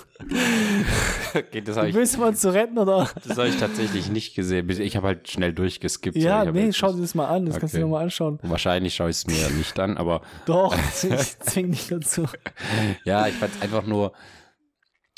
[1.34, 3.10] Okay, das habe ich, Bösemann zu retten oder?
[3.28, 4.70] das hab ich tatsächlich nicht gesehen.
[4.70, 6.16] Ich habe halt schnell durchgeskippt.
[6.16, 6.26] so.
[6.26, 7.86] Ja, hab nee, schau dir das mal an, das kannst du Okay.
[7.86, 8.40] dir mal anschauen.
[8.44, 12.26] Wahrscheinlich schaue ich es mir nicht an, aber Doch, ich zwing dich dazu.
[13.04, 14.14] ja, ich fand es einfach nur,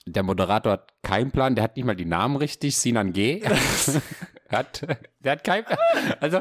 [0.06, 3.44] der Moderator hat keinen Plan, der hat nicht mal die Namen richtig, Sinan G.
[4.51, 4.86] hat,
[5.24, 5.63] der hat Plan.
[6.20, 6.39] Also,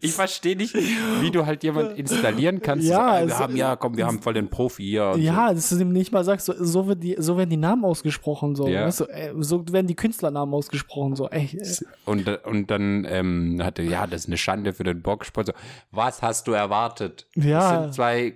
[0.00, 2.86] ich verstehe nicht, wie du halt jemand installieren kannst.
[2.86, 5.14] Ja, so, ah, wir haben, ja, komm, wir haben voll den Profi hier.
[5.16, 7.84] Ja, dass du ihm nicht mal sagst, so, so, wird die, so werden die Namen
[7.84, 8.86] ausgesprochen, so, Ja.
[8.86, 9.06] weißt du,
[9.42, 11.84] so werden die Künstlernamen ausgesprochen, so, ey, So.
[12.04, 15.46] Und, und dann ähm, hatte, ja, das ist eine Schande für den Boxsport.
[15.48, 15.52] So,
[15.90, 17.26] was hast du erwartet?
[17.34, 17.58] Ja.
[17.58, 18.34] Das sind zwei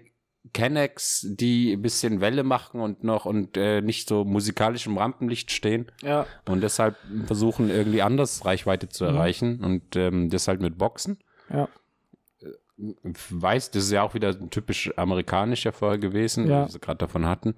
[0.52, 5.50] Kennex, die ein bisschen Welle machen und noch und äh, nicht so musikalisch im Rampenlicht
[5.52, 5.90] stehen.
[6.02, 8.90] ja, und deshalb versuchen irgendwie anders Reichweite Mhm.
[8.90, 11.18] zu erreichen und ähm, das halt mit Boxen.
[11.52, 11.68] ja,
[13.30, 16.66] Weiß, das ist ja auch wieder ein typisch amerikanischer Fall gewesen, Ja.
[16.66, 17.56] wie sie gerade davon hatten.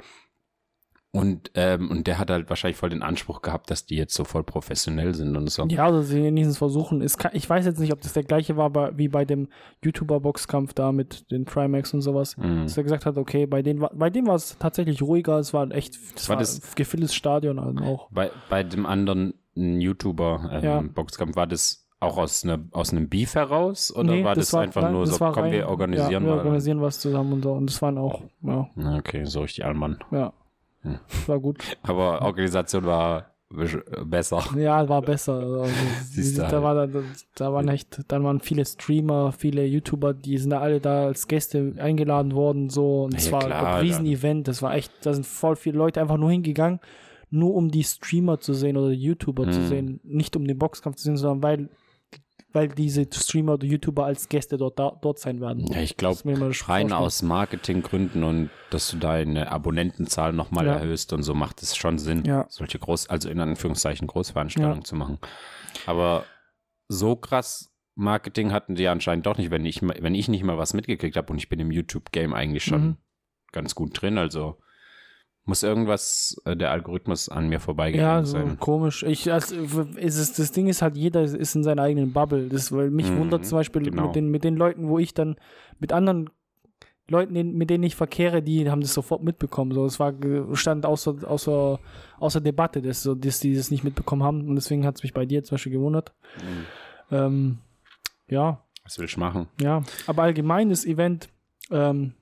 [1.13, 4.23] Und, ähm, und der hat halt wahrscheinlich voll den Anspruch gehabt, dass die jetzt so
[4.23, 5.65] voll professionell sind und so.
[5.67, 8.57] ja, also sie wenigstens versuchen, es kann, ich weiß jetzt nicht, ob das der gleiche
[8.57, 9.49] war bei, wie bei dem
[9.85, 12.63] YouTuber-Boxkampf da mit den Trimax und sowas, Mhm.
[12.63, 15.53] dass er gesagt hat, okay, bei denen war, bei dem war es tatsächlich ruhiger, es
[15.53, 18.09] war echt, das War war, das- das gefülltes Stadion halt auch.
[18.13, 21.37] Bei, bei dem anderen YouTuber ähm, Ja.
[21.37, 24.93] War das auch aus, ne, aus einem Beef heraus oder Nee, war das, einfach nein,
[24.93, 26.39] nur das so, war komm, rein- wir organisieren ja, wir mal.
[26.39, 29.99] organisieren was zusammen und so, und das waren auch, ja, Okay, so richtig Allmann.
[30.11, 30.33] ja.
[31.27, 31.59] War gut.
[31.83, 33.27] Aber Organisation war
[34.05, 34.43] besser.
[34.57, 35.35] Ja, war besser.
[35.35, 35.65] Also,
[36.37, 36.63] da, halt.
[36.63, 37.01] war, da,
[37.35, 41.27] da waren echt, dann waren viele Streamer, viele YouTuber, die sind da alle da als
[41.27, 43.05] Gäste eingeladen worden, so.
[43.05, 44.47] Und es Ja, war klar, ein Riesen-Event.
[44.49, 46.79] Das war echt, da sind voll viele Leute einfach nur hingegangen,
[47.31, 49.67] nur um die Streamer zu sehen oder YouTuber zu Mhm.
[49.67, 50.01] sehen.
[50.05, 51.69] Nicht um den Boxkampf zu sehen, sondern weil,
[52.53, 55.67] weil diese Streamer oder YouTuber als Gäste dort, da, dort sein werden.
[55.73, 56.19] Ja, ich glaube,
[56.67, 60.75] rein aus Marketinggründen und dass du deine Abonnentenzahl nochmal Ja.
[60.75, 62.47] erhöhst und so macht es schon Sinn, Ja.
[62.49, 64.85] solche groß, also in Anführungszeichen Großveranstaltungen Ja.
[64.85, 65.19] zu machen.
[65.87, 66.25] Aber
[66.89, 70.73] so krass Marketing hatten die anscheinend doch nicht, wenn ich, wenn ich nicht mal was
[70.75, 72.97] mitgekriegt habe und ich bin im YouTube-Game eigentlich schon Mhm.
[73.53, 74.59] ganz gut drin, also
[75.45, 78.59] muss irgendwas, äh, der Algorithmus an mir vorbeigegangen Ja, so sein.
[78.59, 79.03] komisch.
[79.03, 79.55] Ich, also,
[79.97, 82.49] ist es, das Ding ist halt, jeder ist in seiner eigenen Bubble.
[82.49, 84.07] Das, weil mich Mhm, wundert zum Beispiel genau.
[84.07, 85.37] mit, den, mit den Leuten, wo ich dann
[85.79, 86.31] mit anderen
[87.09, 89.73] Leuten, mit denen ich verkehre, die haben das sofort mitbekommen.
[89.73, 90.15] So, es war
[90.53, 91.81] stand außer, außer,
[92.21, 94.47] außer Debatte, dass, so, dass die das nicht mitbekommen haben.
[94.49, 96.13] Und deswegen hat es mich bei dir zum Beispiel gewundert.
[96.41, 96.67] Mhm.
[97.17, 97.59] Ähm,
[98.29, 99.49] ja, Was will ich machen?
[99.61, 99.83] ja.
[100.07, 101.29] Aber allgemein das Event,
[101.73, 102.13] ähm,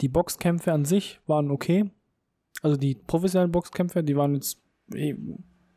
[0.00, 1.90] die Boxkämpfe an sich waren okay.
[2.62, 4.58] Also die professionellen Boxkämpfe, die waren jetzt
[4.94, 5.14] eh,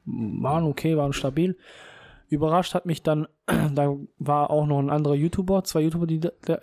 [0.06, 1.58] waren okay, waren stabil.
[2.30, 3.28] Überrascht hat mich dann,
[3.74, 6.22] da war auch noch ein anderer YouTuber, zwei YouTuber, die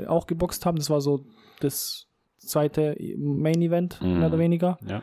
[0.08, 0.76] auch geboxt haben.
[0.76, 1.26] Das war so
[1.60, 2.06] das
[2.38, 4.18] zweite Main Event, Mhm.
[4.18, 4.78] mehr oder weniger.
[4.86, 5.02] Ja.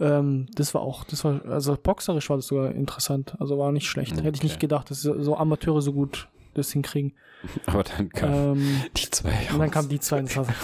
[0.00, 3.36] Ähm, das war auch, das war, also boxerisch war das sogar interessant.
[3.38, 4.12] Also war nicht schlecht.
[4.16, 4.46] Hätte ich Okay.
[4.46, 7.14] nicht gedacht, dass so Amateure so gut das hinkriegen.
[7.66, 9.70] Aber dann kam Ähm, die zwei und dann raus.
[9.70, 10.54] kam die 22.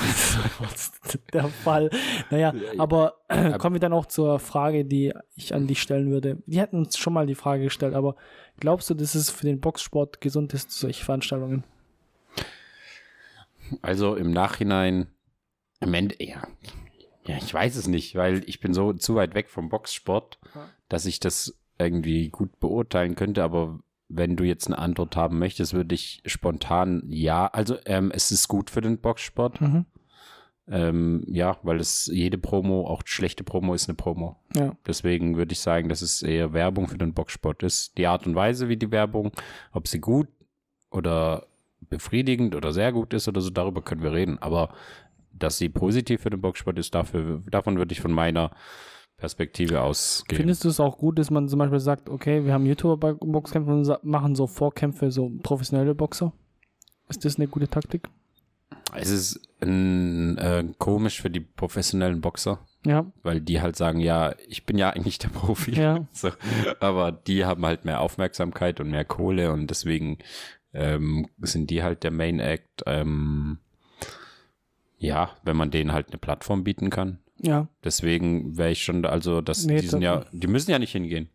[1.32, 1.90] der Fall.
[2.30, 6.38] Naja, aber äh, kommen wir dann auch zur Frage, die ich an dich stellen würde.
[6.46, 8.16] Wir hatten uns schon mal die Frage gestellt, aber
[8.58, 11.64] glaubst du, dass es für den Boxsport gesund ist, solche Veranstaltungen?
[13.82, 15.08] Also im Nachhinein,
[15.80, 16.46] im Ende, ja.
[17.26, 20.38] Ja, ich weiß es nicht, weil ich bin so zu weit weg vom Boxsport,
[20.88, 25.72] dass ich das irgendwie gut beurteilen könnte, aber wenn du jetzt eine Antwort haben möchtest,
[25.72, 29.86] würde ich spontan ja, also ähm, es ist gut für den Boxsport, Mhm.
[30.72, 34.36] Ähm, ja, weil es jede Promo, auch schlechte Promo ist eine Promo.
[34.54, 34.76] Ja.
[34.86, 37.98] Deswegen würde ich sagen, dass es eher Werbung für den Boxsport ist.
[37.98, 39.32] Die Art und Weise, wie die Werbung,
[39.72, 40.28] ob sie gut
[40.92, 41.46] oder
[41.80, 44.38] befriedigend oder sehr gut ist oder so, darüber können wir reden.
[44.38, 44.72] Aber
[45.32, 48.52] dass sie positiv für den Boxsport ist, dafür, davon würde ich von meiner
[49.20, 50.38] Perspektive ausgehen.
[50.38, 53.12] Findest du es auch gut, dass man zum Beispiel sagt, okay, wir haben YouTuber bei
[53.12, 56.32] Boxkämpfen und machen so Vorkämpfe, so professionelle Boxer?
[57.08, 58.08] Ist das eine gute Taktik?
[58.94, 64.64] Es ist äh, komisch für die professionellen Boxer, Ja, weil die halt sagen, ja, ich
[64.66, 65.72] bin ja eigentlich der Profi.
[65.72, 66.30] ja, So,
[66.80, 70.18] aber die haben halt mehr Aufmerksamkeit und mehr Kohle und deswegen
[70.72, 72.82] ähm, sind die halt der Main Act.
[72.86, 73.58] Ähm,
[74.98, 77.18] ja, wenn man denen halt eine Plattform bieten kann.
[77.42, 80.92] Ja, Deswegen wäre ich schon, also das, Nee, die sind ja, die müssen ja nicht
[80.92, 81.28] hingehen.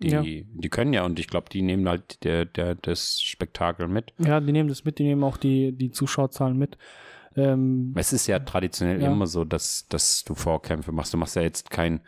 [0.00, 0.22] Die, Ja.
[0.22, 4.12] die können ja und ich glaube, die nehmen halt der, der, das Spektakel mit.
[4.18, 6.76] ja, die nehmen das mit, die nehmen auch die, die Zuschauerzahlen mit.
[7.36, 9.10] Ähm, Es ist ja traditionell Ja.
[9.12, 11.12] immer so, dass, dass du Vorkämpfe machst.
[11.12, 12.00] Du machst ja jetzt kein,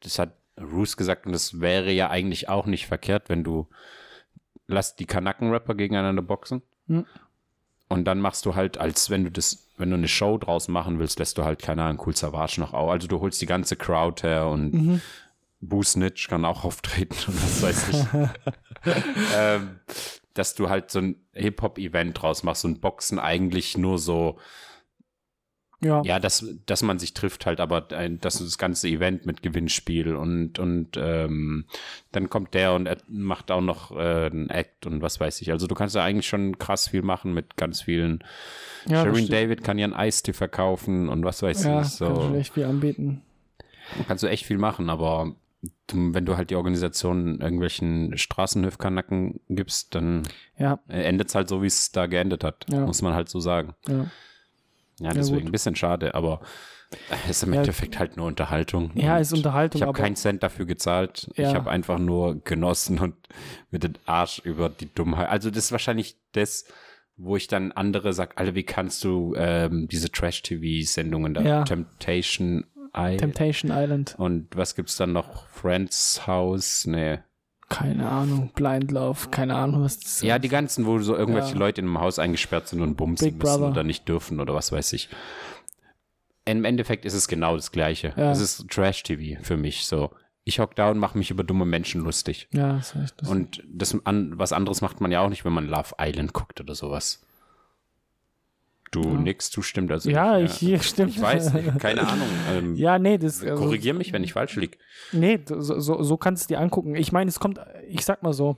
[0.00, 3.68] das hat Roos gesagt und das wäre ja eigentlich auch nicht verkehrt, wenn du
[4.66, 7.06] lass die Kanaken-Rapper gegeneinander boxen Hm.
[7.90, 11.00] Und dann machst du halt, als wenn du das, wenn du eine Show draus machen
[11.00, 12.88] willst, lässt du halt, keine Ahnung, Cool Savage noch auf.
[12.88, 15.00] Also du holst die ganze Crowd her und mhm.
[15.60, 18.94] Boo Snitch kann auch auftreten und was weiß ich.
[19.36, 19.80] ähm,
[20.34, 24.38] dass du halt so ein Hip-Hop-Event draus machst und Boxen eigentlich nur so,
[25.82, 29.42] ja, ja, dass, dass man sich trifft halt, aber ein, das, das ganze Event mit
[29.42, 31.64] Gewinnspiel und, und ähm,
[32.12, 35.50] dann kommt der und er macht auch noch äh, einen Act und was weiß ich.
[35.52, 38.22] Also du kannst ja eigentlich schon krass viel machen mit ganz vielen.
[38.86, 39.32] ja, stimmt.
[39.32, 41.76] David kann ja einen Eistee verkaufen und was weiß ja, ich.
[41.82, 43.22] kannst du So echt viel anbieten.
[44.06, 45.34] kannst du echt viel machen, aber
[45.92, 50.22] wenn du halt die Organisation irgendwelchen Straßenhöfkanacken gibst, dann
[50.56, 52.66] Ja, endet es halt so, wie es da geendet hat.
[52.70, 52.86] Ja.
[52.86, 53.74] Muss man halt so sagen.
[53.88, 54.06] ja.
[55.00, 55.48] Ja, deswegen gut.
[55.48, 56.40] ein bisschen schade, aber
[57.24, 57.60] es ist im Ja.
[57.60, 58.90] Endeffekt halt nur Unterhaltung.
[58.94, 61.30] Ja, ist Unterhaltung, Ich habe keinen Cent dafür gezahlt.
[61.36, 61.48] Ja.
[61.48, 63.14] Ich habe einfach nur genossen und
[63.70, 65.28] mit dem Arsch über die Dummheit.
[65.28, 66.64] Also das ist wahrscheinlich das,
[67.16, 71.64] wo ich dann andere sag, Alter, wie kannst du ähm, diese Trash-TV-Sendungen da, Ja.
[71.64, 74.14] Temptation Island Temptation Island.
[74.18, 75.46] und was gibt's dann noch?
[75.48, 76.86] Friends House?
[76.86, 77.18] Nee.
[77.70, 81.58] Keine Ahnung, Blind Love, keine Ahnung, was das Ja, die ganzen, wo so irgendwelche Ja.
[81.58, 83.70] Leute in einem Haus eingesperrt sind und bumsen Big müssen Brother.
[83.70, 85.08] oder nicht dürfen oder was weiß ich.
[86.44, 88.12] Im Endeffekt ist es genau das Gleiche.
[88.16, 88.32] Ja.
[88.32, 90.10] Es ist Trash-TV für mich so.
[90.44, 92.48] Ich hock da und mache mich über dumme Menschen lustig.
[92.52, 95.52] Ja, das heißt, das Und das an, was anderes macht man ja auch nicht, wenn
[95.52, 97.22] man Love Island guckt oder sowas.
[98.90, 99.20] Du Ja.
[99.20, 101.10] nix zustimmt, also ja, nicht, ich, stimmt.
[101.10, 102.26] ich weiß, nicht, keine Ahnung.
[102.52, 103.42] Ähm, Ja, nee, das.
[103.44, 104.78] Also, Korrigier mich, wenn ich falsch liege.
[105.12, 106.96] nee, so, so, so kannst du dir angucken.
[106.96, 108.56] Ich meine, es kommt, ich sag mal so,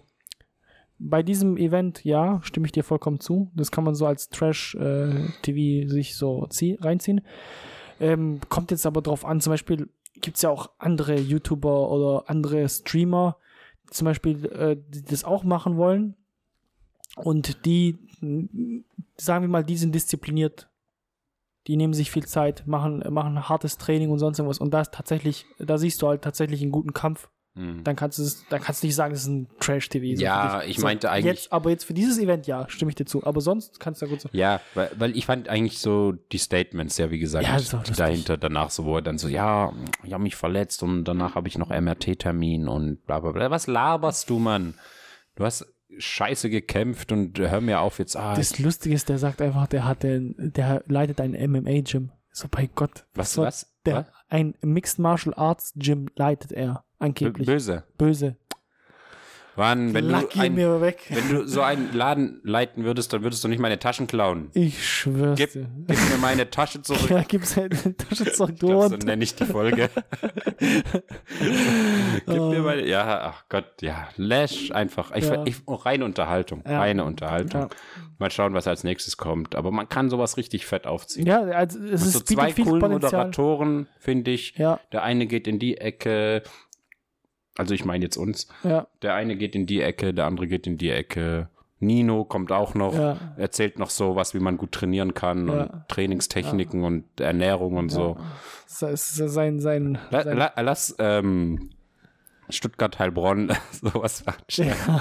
[0.98, 3.50] bei diesem Event, ja, stimme ich dir vollkommen zu.
[3.54, 7.20] Das kann man so als Trash-TV sich so zieh, reinziehen.
[8.00, 9.88] Ähm, kommt jetzt aber drauf an, zum Beispiel
[10.20, 13.36] gibt es ja auch andere YouTuber oder andere Streamer,
[13.90, 16.14] zum Beispiel, äh, die das auch machen wollen.
[17.16, 17.98] Und die,
[19.16, 20.68] sagen wir mal, die sind diszipliniert.
[21.68, 24.58] Die nehmen sich viel Zeit, machen, machen hartes Training und sonst irgendwas.
[24.58, 27.28] Und da ist tatsächlich, da siehst du halt tatsächlich einen guten Kampf.
[27.54, 27.84] Hm.
[27.84, 30.16] Dann kannst du es, dann kannst du nicht sagen, das ist ein Trash-TV.
[30.16, 33.04] so Ja, ich meinte eigentlich- Jetzt, aber jetzt für dieses Event, ja, stimme ich dir
[33.04, 33.22] zu.
[33.24, 34.28] Aber sonst kannst du ja gut so.
[34.32, 37.58] Ja, weil, weil ich fand eigentlich so die Statements, ja, wie gesagt, Ja,
[37.94, 41.46] dahinter danach so, wo er dann so, ja, ich habe mich verletzt und danach habe
[41.46, 43.50] ich noch MRT-Termin und bla bla bla.
[43.50, 44.74] Was laberst du, Mann?
[45.36, 45.66] Du hast
[45.98, 48.16] scheiße gekämpft und hör mir auf jetzt.
[48.16, 52.10] Ah, Das Lustige ist, der sagt einfach, der hat den, der leitet ein MMA-Gym.
[52.32, 53.06] So bei Gott.
[53.14, 53.72] was, was?
[53.84, 54.06] Der, was?
[54.28, 56.84] ein Mixed Martial Arts Gym leitet er.
[56.98, 57.46] Angeblich.
[57.46, 57.84] böse.
[57.98, 58.36] Böse.
[59.56, 60.98] Mann, wenn Lack du, ein, mir weg.
[61.10, 64.50] wenn du so einen Laden leiten würdest, dann würdest du nicht meine Taschen klauen.
[64.54, 65.68] Ich schwör's Gib, dir.
[65.86, 67.10] gib mir meine Tasche zurück.
[67.10, 68.52] Ja, gibt's halt eine Tasche zurück.
[68.54, 69.90] Ich glaub, so nenne ich die Folge.
[72.26, 75.10] Gib mir meine, ja, ach Gott, ja, Lash einfach.
[75.14, 75.44] Ich, Ja.
[75.44, 76.78] ich, oh, reine Unterhaltung, Ja.
[76.78, 77.62] reine Unterhaltung.
[77.62, 77.68] Ja.
[78.18, 79.54] Mal schauen, was als nächstes kommt.
[79.54, 81.26] Aber man kann sowas richtig fett aufziehen.
[81.26, 82.90] ja, also es ist so zwei coolen Potenzial.
[83.26, 84.54] Moderatoren, finde ich.
[84.56, 86.42] Ja, Der eine geht in die Ecke,
[87.56, 88.48] also ich meine jetzt uns.
[88.64, 91.48] ja, Der eine geht in die Ecke, der andere geht in die Ecke.
[91.80, 93.16] Nino kommt auch noch, ja.
[93.36, 95.52] erzählt noch so was, wie man gut trainieren kann Ja.
[95.64, 98.16] und Trainingstechniken und Ernährung und so.
[98.80, 101.70] Das ist sein, sein, La, sein la, lass ähm,
[102.48, 105.00] Stuttgart Heilbronn sowas veranstalten.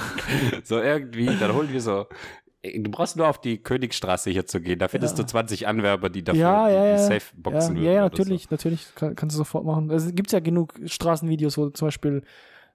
[0.63, 2.07] So irgendwie, dann holen wir so.
[2.63, 4.77] Du brauchst nur auf die Königstraße hier zu gehen.
[4.77, 5.23] Da findest Ja.
[5.23, 6.97] du 20 Anwerber, die dafür ja, ja, ja.
[6.99, 7.85] safe boxen ja, würden.
[7.85, 8.93] ja, ja, oder natürlich, natürlich.
[8.93, 9.89] Kann, kannst du sofort machen.
[9.89, 12.21] Es gibt ja genug Straßenvideos, wo zum Beispiel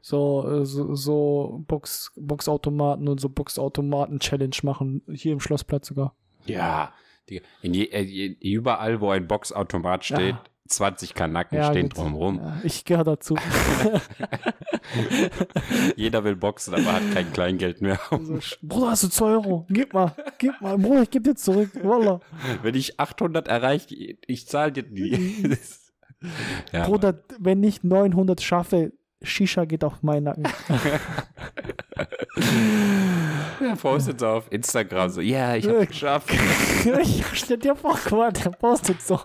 [0.01, 5.03] so, äh, so, so Box, Boxautomaten und so Boxautomaten-Challenge machen.
[5.12, 6.14] Hier im Schlossplatz sogar.
[6.46, 6.53] So.
[6.53, 6.92] Ja,
[7.29, 7.42] Die,
[7.92, 10.42] äh, je, überall, wo ein Boxautomat steht, Ja.
[10.66, 11.98] 20 Kanaken Ja, stehen gut.
[11.98, 12.38] drumherum.
[12.38, 13.37] Ja, ich gehöre dazu.
[15.96, 17.98] Jeder will boxen, aber hat kein Kleingeld mehr.
[18.11, 19.66] So, Bruder, hast du 2 Euro?
[19.68, 20.79] Gib mal, gib mal.
[20.79, 21.70] Bruder, ich geb dir zurück.
[21.83, 22.20] Wallah.
[22.62, 23.94] Wenn ich 800 erreiche,
[24.26, 25.42] ich zahle dir nie.
[25.48, 25.92] Das-
[26.72, 30.44] ja, Bruder, wenn ich 900 schaffe, Shisha geht auf meinen Nacken.
[33.61, 36.31] Ja, postet so auf Instagram so, ja, ich hab's geschafft.
[37.02, 39.20] ich stell dir vor, guck mal, der postet so,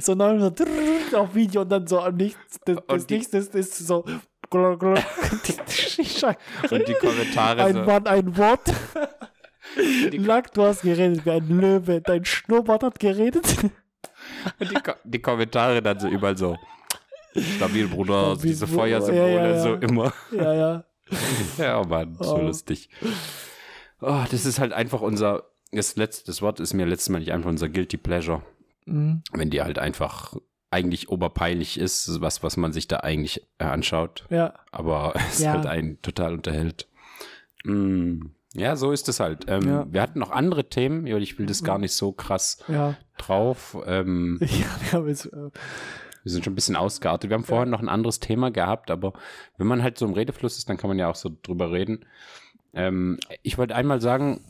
[0.00, 4.04] so 900 drrrr auf Video und dann so am nichts, das, das nächste ist, so.
[6.70, 8.60] Und die Kommentare Ein so, Mann, ein Wort.
[10.12, 12.00] Lack, du hast geredet wie ein Löwe.
[12.00, 13.44] Dein Schnurrbart hat geredet.
[14.60, 16.56] und die, Ko- die Kommentare dann so überall so,
[17.56, 18.66] stabil, Bruder, Stabil, diese.
[18.66, 19.62] Feuersymbole, Ja, ja, ja.
[19.62, 20.12] so immer.
[20.30, 20.84] ja, ja.
[21.58, 22.40] Ja, Mann, so Oh.
[22.42, 22.88] lustig.
[24.00, 27.32] Oh, das ist halt einfach unser, das letzte das Wort ist mir letztes Mal nicht
[27.32, 28.42] einfach unser Guilty Pleasure.
[28.86, 29.22] Mhm.
[29.32, 30.34] Wenn die halt einfach
[30.70, 34.24] eigentlich oberpeinlich ist, was, was man sich da eigentlich äh, anschaut.
[34.30, 35.52] Ja, aber es Ja.
[35.52, 36.88] halt einen total unterhält.
[37.64, 39.44] Mm, ja, so ist es halt.
[39.48, 39.86] Ähm, Ja.
[39.90, 42.96] Wir hatten noch andere Themen, ich will das gar nicht so krass ja.
[43.18, 43.76] drauf.
[43.86, 45.50] Ähm, Ja, wir haben jetzt, äh,
[46.22, 47.30] wir sind schon ein bisschen ausgeartet.
[47.30, 49.12] Wir haben vorhin noch ein anderes Thema gehabt, aber
[49.58, 52.04] wenn man halt so im Redefluss ist, dann kann man ja auch so drüber reden.
[52.72, 54.40] Ähm, ich wollte einmal sagen,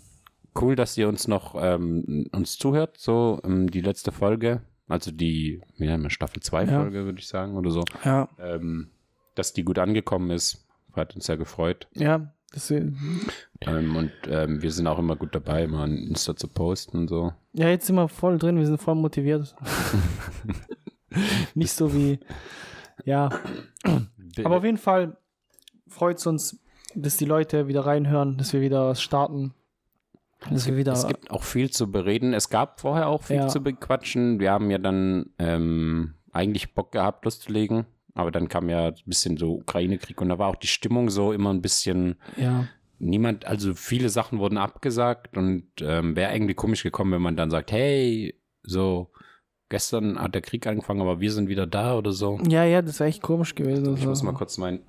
[0.61, 5.61] cool, dass ihr uns noch ähm, uns zuhört, so ähm, die letzte Folge, also die
[5.79, 6.81] wie nennt man, Staffel 2 Ja.
[6.81, 8.91] Folge, würde ich sagen, oder so, ja, ähm,
[9.35, 10.61] dass die gut angekommen ist.
[10.95, 11.89] Hat uns sehr gefreut.
[11.95, 12.93] ja, das, äh,
[13.63, 17.09] Ähm, und ähm, wir sind auch immer gut dabei, mal ein Insta zu posten und
[17.09, 17.33] so.
[17.53, 19.57] ja, jetzt sind wir voll drin, wir sind voll motiviert.
[21.55, 22.19] Nicht so wie,
[23.05, 23.29] ja,
[24.45, 25.17] aber auf jeden Fall
[25.89, 26.61] freut es uns,
[26.95, 29.55] dass die Leute wieder reinhören, dass wir wieder was starten.
[30.51, 30.93] Dass wir wieder.
[30.93, 32.35] es gibt auch viel zu bereden.
[32.35, 33.49] Es gab vorher auch viel Ja.
[33.49, 34.41] zu bequatschen.
[34.41, 37.87] Wir haben ja dann ähm, eigentlich Bock gehabt, loszulegen.
[38.15, 41.33] Aber dann kam ja ein bisschen so Ukraine-Krieg und da war auch die Stimmung so
[41.33, 42.69] immer ein bisschen ja,
[43.01, 47.51] niemand, also viele Sachen wurden abgesagt und ähm, wäre irgendwie komisch gekommen, wenn man dann
[47.51, 49.11] sagt, hey, so,
[49.69, 52.39] gestern hat der Krieg angefangen, aber wir sind wieder da oder so.
[52.49, 53.97] ja, ja, das wäre echt komisch gewesen.
[53.97, 54.81] Ich muss mal kurz mein.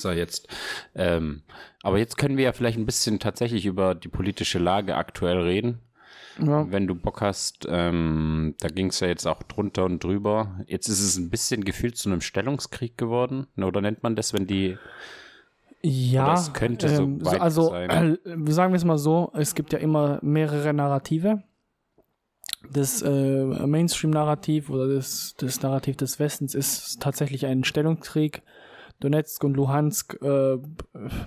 [0.00, 0.48] So, jetzt.
[0.94, 1.42] Ähm,
[1.82, 5.80] aber jetzt können wir ja vielleicht ein bisschen tatsächlich über die politische Lage aktuell reden.
[6.40, 10.60] Ja, Wenn du Bock hast, ähm, da ging es ja jetzt auch drunter und drüber.
[10.66, 13.48] Jetzt ist es ein bisschen gefühlt zu einem Stellungskrieg geworden.
[13.56, 14.78] Oder nennt man das, wenn die.
[15.82, 18.18] ja es könnte so ähm, also, sein.
[18.24, 21.42] äh, sagen wir es mal so: Es gibt ja immer mehrere Narrative.
[22.72, 28.42] Das äh, Mainstream-Narrativ oder das, das Narrativ des Westens ist tatsächlich ein Stellungskrieg.
[29.00, 30.58] Donetsk und Luhansk äh,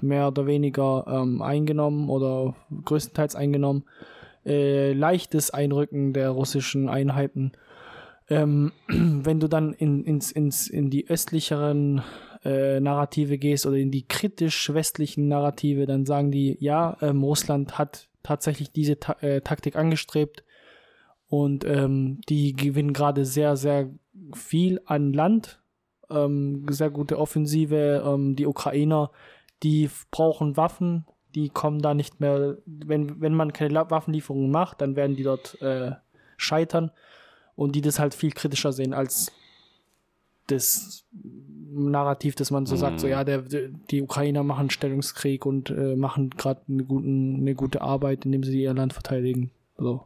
[0.01, 3.85] mehr oder weniger ähm, eingenommen oder größtenteils eingenommen.
[4.45, 7.51] Äh, leichtes Einrücken der russischen Einheiten.
[8.29, 12.01] Ähm, wenn du dann in, ins, ins, in die östlicheren
[12.43, 17.77] äh, Narrative gehst oder in die kritisch westlichen Narrative, dann sagen die, ja, ähm, Russland
[17.77, 20.43] hat tatsächlich diese Ta äh, Taktik angestrebt
[21.27, 23.89] und ähm, die gewinnen gerade sehr, sehr
[24.33, 25.60] viel an Land,
[26.13, 28.03] ähm, sehr gute Offensive.
[28.05, 29.11] Ähm, die Ukrainer,
[29.63, 34.95] die brauchen Waffen, die kommen da nicht mehr, wenn, wenn man keine Waffenlieferungen macht, dann
[34.95, 35.91] werden die dort äh,
[36.37, 36.91] scheitern
[37.55, 39.31] und die das halt viel kritischer sehen als
[40.47, 41.05] das
[41.73, 43.11] Narrativ, dass man so sagt, so Mhm.
[43.11, 48.43] ja, der, die Ukrainer machen Stellungskrieg und äh, machen gerade eine, eine gute Arbeit, indem
[48.43, 49.51] sie ihr Land verteidigen.
[49.77, 50.05] So.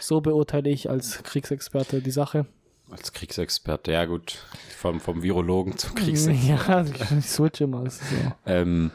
[0.00, 2.46] so beurteile ich als Kriegsexperte die Sache.
[2.90, 4.38] Als Kriegsexperte, ja gut.
[4.76, 6.94] Vom, vom Virologen zum Kriegsexperten.
[6.98, 7.88] Ja, ich switche mal.
[7.88, 8.02] So.
[8.46, 8.90] Ähm,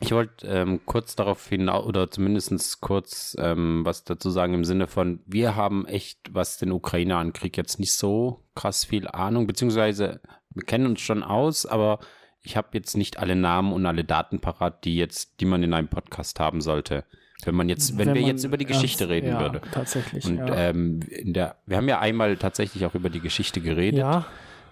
[0.00, 4.88] ich wollte ähm, kurz darauf hinaus oder zumindest kurz ähm, was dazu sagen im Sinne
[4.88, 10.20] von, wir haben echt, was den Ukrainer ankriegt, jetzt nicht so krass viel Ahnung, beziehungsweise
[10.50, 12.00] wir kennen uns schon aus, aber
[12.42, 15.72] ich habe jetzt nicht alle Namen und alle Daten parat, die jetzt, die man in
[15.72, 17.04] einem Podcast haben sollte.
[17.44, 19.60] Wenn man jetzt, wenn, wir man jetzt über die Geschichte reden ja, würde.
[19.72, 20.24] Tatsächlich.
[20.24, 20.54] Und ja.
[20.54, 23.98] ähm, in der, wir haben ja einmal tatsächlich auch über die Geschichte geredet.
[23.98, 24.26] ja,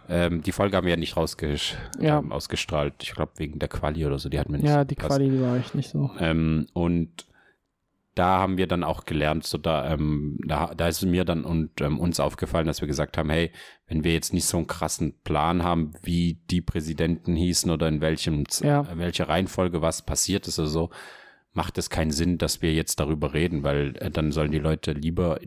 [0.09, 2.19] Ähm, die Folge haben wir ja nicht rausgesch Ja.
[2.19, 2.95] ähm, ausgestrahlt.
[3.03, 4.29] Ich glaube, wegen der Quali oder so.
[4.29, 4.69] Die hatten wir nicht.
[4.69, 5.19] ja, so die gepasst.
[5.19, 6.11] Quali die war echt nicht so.
[6.19, 7.27] Ähm, und
[8.17, 11.81] da haben wir dann auch gelernt, so da, ähm, da, da ist mir dann und
[11.81, 13.53] ähm, uns aufgefallen, dass wir gesagt haben, hey,
[13.87, 18.01] wenn wir jetzt nicht so einen krassen Plan haben, wie die Präsidenten hießen oder in
[18.01, 18.81] welchem, Ja.
[18.83, 20.91] äh, welcher Reihenfolge was passiert ist oder so,
[21.53, 24.93] macht es keinen Sinn, dass wir jetzt darüber reden, weil äh, dann sollen die Leute
[24.93, 25.41] lieber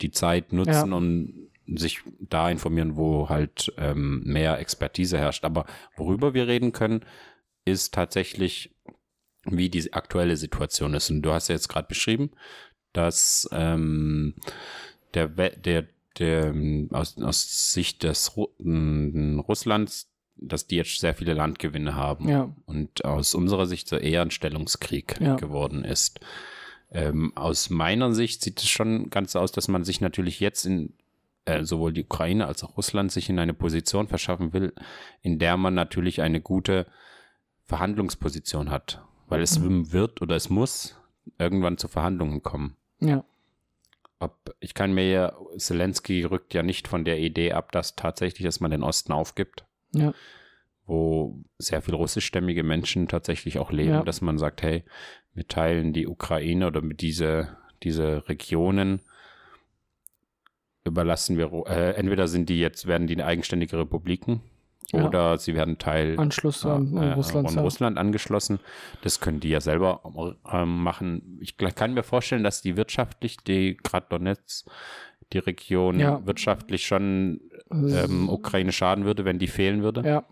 [0.00, 0.96] die Zeit nutzen Ja.
[0.96, 5.44] und sich da informieren, wo halt ähm, mehr Expertise herrscht.
[5.44, 5.64] Aber
[5.96, 7.04] worüber wir reden können,
[7.64, 8.74] ist tatsächlich
[9.46, 11.10] wie die aktuelle Situation ist.
[11.10, 12.30] Und du hast ja jetzt gerade beschrieben,
[12.92, 14.34] dass ähm,
[15.14, 15.86] der, der,
[16.18, 16.54] der
[16.90, 18.48] aus, aus Sicht des Ru
[19.48, 22.54] Russlands, dass die jetzt sehr viele Landgewinne haben Ja.
[22.66, 25.36] und aus unserer Sicht so eher ein Stellungskrieg Ja.
[25.36, 26.20] geworden ist.
[26.90, 30.64] Ähm, aus meiner Sicht sieht es schon ganz so aus, dass man sich natürlich jetzt
[30.64, 30.92] in
[31.46, 34.72] äh, sowohl die Ukraine als auch Russland sich in eine Position verschaffen will,
[35.20, 36.86] in der man natürlich eine gute
[37.66, 40.96] Verhandlungsposition hat, weil es wird oder es muss
[41.38, 42.76] irgendwann zu Verhandlungen kommen.
[43.00, 43.24] Ja.
[44.20, 48.44] Ob, ich kann mir ja, Zelensky rückt ja nicht von der Idee ab, dass tatsächlich,
[48.44, 50.12] dass man den Osten aufgibt, Ja.
[50.86, 54.02] wo sehr viel russischstämmige Menschen tatsächlich auch leben, Ja.
[54.02, 54.84] dass man sagt, hey,
[55.32, 59.00] wir teilen die Ukraine oder mit diese, diese Regionen
[60.84, 64.42] überlassen wir, äh, entweder sind die jetzt, werden die eigenständige Republiken
[64.92, 65.06] Ja.
[65.06, 67.48] oder sie werden Teil Anschluss an, an äh, Russland.
[67.48, 67.58] an.
[67.58, 68.60] Russland angeschlossen.
[69.02, 71.38] Das können die ja selber ähm, machen.
[71.40, 74.68] Ich kann mir vorstellen, dass die wirtschaftlich, die gerade Donetsk,
[75.34, 76.24] die Region Ja.
[76.26, 80.02] wirtschaftlich schon ähm, Ukraine schaden würde, wenn die fehlen würde.
[80.06, 80.24] ja,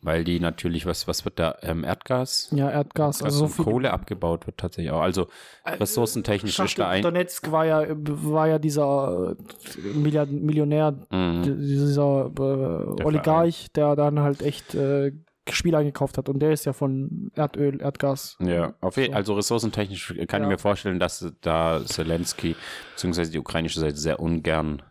[0.00, 1.56] Weil die natürlich, was, was wird da?
[1.62, 2.50] Ähm, Erdgas?
[2.54, 3.22] ja, Erdgas.
[3.22, 3.62] Also so.
[3.62, 5.00] Kohle abgebaut wird tatsächlich auch.
[5.00, 5.28] Also
[5.66, 7.02] ressourcentechnisch ist da ein.
[7.02, 11.42] Donetsk war ja, war ja dieser äh, Milliard, Millionär, Mhm.
[11.42, 15.12] dieser äh, Oligarch, der dann halt echt äh,
[15.50, 16.28] Spiele eingekauft hat.
[16.28, 18.36] Und der ist ja von Erdöl, Erdgas.
[18.40, 19.16] Ja, auf jeden So.
[19.16, 20.48] Also ressourcentechnisch kann ich Ja.
[20.48, 22.56] mir vorstellen, dass da Zelensky
[22.96, 23.26] bzw.
[23.30, 24.82] die ukrainische Seite sehr ungern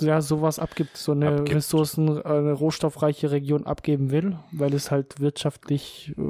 [0.00, 1.54] Ja, sowas abgibt, so eine Abgibt.
[1.54, 6.22] Ressourcen, eine rohstoffreiche Region abgeben will, weil es halt wirtschaftlich äh,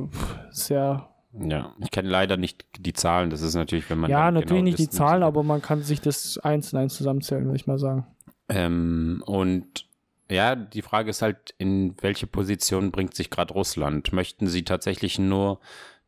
[0.50, 1.08] sehr.
[1.36, 3.30] Ja, ich kenne leider nicht die Zahlen.
[3.30, 4.10] Das ist natürlich, wenn man.
[4.10, 7.44] ja, natürlich genau nicht die Zahlen, aber man kann sich das eins in eins zusammenzählen,
[7.44, 8.06] würde ich mal sagen.
[8.48, 9.86] Ähm, und
[10.30, 14.12] ja, die Frage ist halt, in welche Position bringt sich gerade Russland?
[14.12, 15.60] Möchten sie tatsächlich nur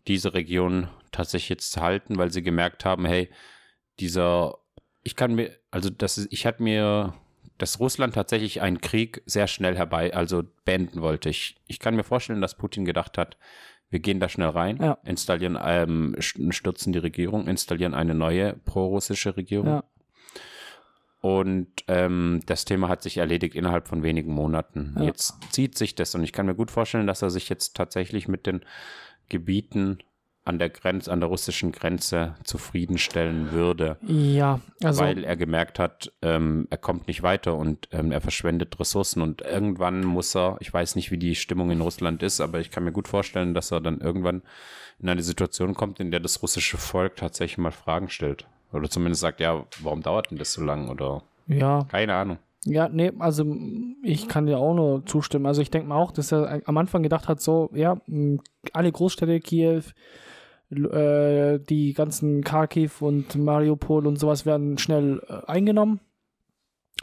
[0.09, 3.29] diese Region tatsächlich jetzt halten, weil sie gemerkt haben, hey,
[4.01, 4.59] dieser,
[5.03, 7.15] ich kann mir, also das ist, ich hatte mir,
[7.59, 11.29] dass Russland tatsächlich einen Krieg sehr schnell herbei, also beenden wollte.
[11.31, 13.37] Ich, ich kann mir vorstellen, dass Putin gedacht hat,
[13.89, 14.99] wir gehen da schnell rein, Ja.
[15.05, 19.69] installieren, ähm, st- stürzen die Regierung, installieren eine neue prorussische Regierung.
[19.69, 19.85] Ja,
[21.27, 24.95] Und ähm, das Thema hat sich erledigt innerhalb von wenigen Monaten.
[24.97, 25.07] Ja.
[25.07, 28.29] Jetzt zieht sich das und ich kann mir gut vorstellen, dass er sich jetzt tatsächlich
[28.29, 28.61] mit den
[29.29, 29.99] Gebieten
[30.45, 36.12] an der Grenze, an der russischen Grenze zufriedenstellen würde, ja also weil er gemerkt hat,
[36.23, 40.73] ähm, er kommt nicht weiter und ähm, er verschwendet Ressourcen und irgendwann muss er, ich
[40.73, 43.73] weiß nicht, wie die Stimmung in Russland ist, aber ich kann mir gut vorstellen, dass
[43.73, 44.43] er dann irgendwann
[45.01, 48.47] in eine Situation kommt, in der das russische Volk tatsächlich mal Fragen stellt.
[48.73, 50.89] Oder zumindest sagt, ja, warum dauert denn das so lang?
[50.89, 52.39] Oder ja, keine Ahnung.
[52.65, 53.47] Ja, nee, also
[54.03, 55.47] ich kann dir auch nur zustimmen.
[55.47, 58.01] Also ich denke mal auch, dass er am Anfang gedacht hat, so, ja,
[58.73, 59.83] alle Großstädte, Kiew,
[60.71, 66.01] äh, die ganzen Kharkiv und Mariupol und sowas werden schnell äh, eingenommen.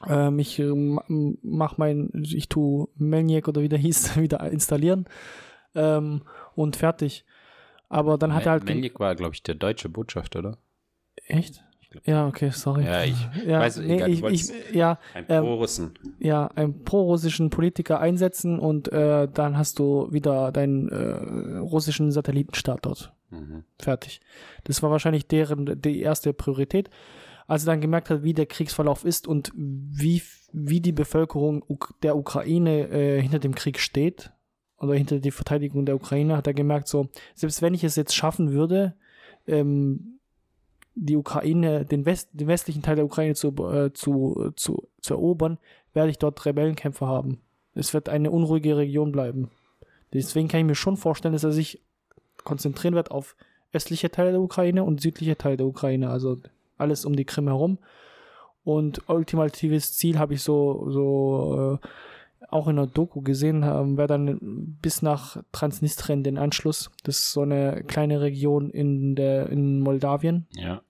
[0.05, 0.69] Ähm, ich äh,
[1.07, 5.05] mach mein, ich tu Melniek oder wie der hieß, wieder installieren
[5.75, 6.23] ähm,
[6.55, 7.23] und fertig.
[7.87, 8.65] Aber dann hat er halt...
[8.65, 10.57] Melnik war, glaube ich, der deutsche Botschafter, oder?
[11.27, 11.63] Echt?
[12.05, 12.85] Ja, okay, sorry.
[12.85, 15.93] Ja, ich ja, weiß, nee, egal, ich, ich, ja, Ein Ähm, Pro-Russen.
[16.19, 22.79] ja, einen pro-russischen Politiker einsetzen und äh, dann hast du wieder deinen äh, russischen Satellitenstaat
[22.85, 23.13] dort.
[23.29, 23.63] Mhm.
[23.79, 24.21] Fertig.
[24.63, 26.89] Das war wahrscheinlich deren die erste Priorität.
[27.45, 31.63] Als er dann gemerkt hat, wie der Kriegsverlauf ist und wie, wie die Bevölkerung
[32.01, 34.31] der Ukraine äh, hinter dem Krieg steht
[34.79, 38.15] oder hinter die Verteidigung der Ukraine, hat er gemerkt, so, selbst wenn ich es jetzt
[38.15, 38.95] schaffen würde,
[39.45, 40.19] ähm,
[40.95, 45.57] die Ukraine, den, West, den westlichen Teil der Ukraine zu, äh, zu, zu, zu erobern,
[45.93, 47.39] werde ich dort Rebellenkämpfer haben.
[47.75, 49.49] Es wird eine unruhige Region bleiben.
[50.13, 51.81] Deswegen kann ich mir schon vorstellen, dass er sich
[52.43, 53.35] konzentrieren wird auf
[53.73, 56.37] östliche Teile der Ukraine und südliche Teile der Ukraine, also
[56.77, 57.79] alles um die Krim herum.
[58.63, 61.87] Und ultimatives Ziel habe ich so, so äh,
[62.49, 66.91] auch in der Doku gesehen, ähm, wäre dann bis nach Transnistrien den Anschluss.
[67.03, 70.81] Das ist so eine kleine Region in der in Moldawien Ja.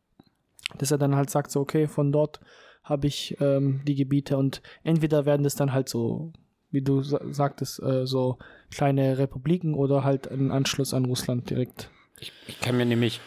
[0.78, 2.39] Dass er dann halt sagt, so, okay, von dort
[2.84, 6.34] habe ich ähm, die Gebiete und entweder werden das dann halt so,
[6.70, 8.38] wie du sa sagtest, äh, so
[8.72, 11.89] kleine Republiken oder halt ein Anschluss an Russland direkt.
[12.20, 13.22] Ich, ich kann mir nämlich,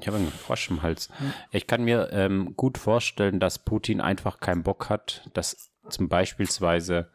[0.00, 1.08] ich habe einen Frosch im Hals.
[1.50, 7.10] Ich kann mir ähm, gut vorstellen, dass Putin einfach keinen Bock hat, dass zum beispielsweise,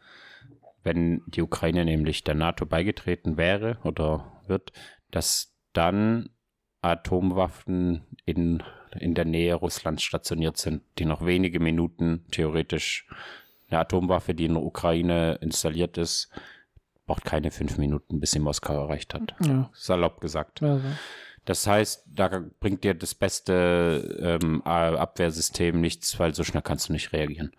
[0.82, 4.72] wenn die Ukraine nämlich der NATO beigetreten wäre oder wird,
[5.10, 6.30] dass dann
[6.82, 8.62] Atomwaffen in,
[8.98, 13.06] in der Nähe Russlands stationiert sind, die noch wenige Minuten theoretisch
[13.70, 16.30] eine Atomwaffe, die in der Ukraine installiert ist,
[17.06, 19.34] braucht keine fünf Minuten, bis sie Moskau erreicht hat.
[19.44, 19.70] Ja.
[19.72, 20.62] Salopp gesagt.
[20.62, 20.84] Also,
[21.44, 26.92] Das heißt, da bringt dir das beste ähm, Abwehrsystem nichts, weil so schnell kannst du
[26.92, 27.52] nicht reagieren.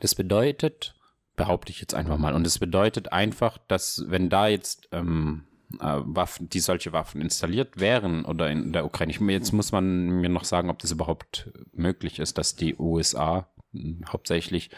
[0.00, 0.94] Das bedeutet,
[1.36, 5.44] behaupte ich jetzt einfach mal, und das bedeutet einfach, dass wenn da jetzt ähm,
[5.80, 10.20] äh, Waffen, die solche Waffen installiert wären oder in der Ukraine, ich, jetzt muss man
[10.20, 14.70] mir noch sagen, ob das überhaupt möglich ist, dass die USA mh, hauptsächlich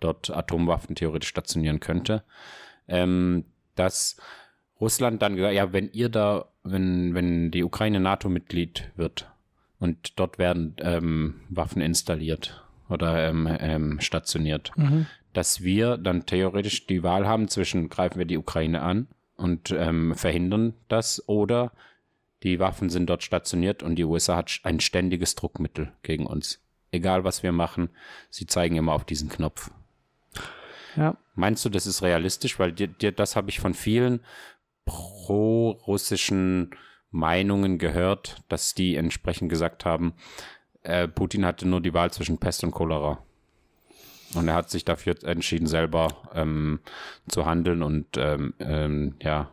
[0.00, 2.24] dort Atomwaffen theoretisch stationieren könnte,
[2.88, 4.16] ähm, dass
[4.80, 9.30] Russland dann gesagt, ja, wenn ihr da, wenn, wenn die Ukraine NATO-Mitglied wird
[9.78, 15.06] und dort werden ähm, Waffen installiert oder ähm, ähm, stationiert, mhm.
[15.34, 19.06] dass wir dann theoretisch die Wahl haben zwischen greifen wir die Ukraine an
[19.40, 21.72] und ähm, verhindern das oder
[22.42, 26.60] die Waffen sind dort stationiert und die USA hat ein ständiges Druckmittel gegen uns.
[26.90, 27.90] Egal was wir machen,
[28.30, 29.70] sie zeigen immer auf diesen Knopf.
[30.96, 31.16] Ja.
[31.34, 32.58] Meinst du, das ist realistisch?
[32.58, 34.20] Weil dir, dir das habe ich von vielen
[34.84, 36.70] pro-russischen
[37.10, 40.14] Meinungen gehört, dass die entsprechend gesagt haben,
[40.82, 43.24] äh, Putin hatte nur die Wahl zwischen Pest und Cholera.
[44.34, 46.80] Und er hat sich dafür entschieden, selber ähm,
[47.28, 49.50] zu handeln und ähm, ähm, ja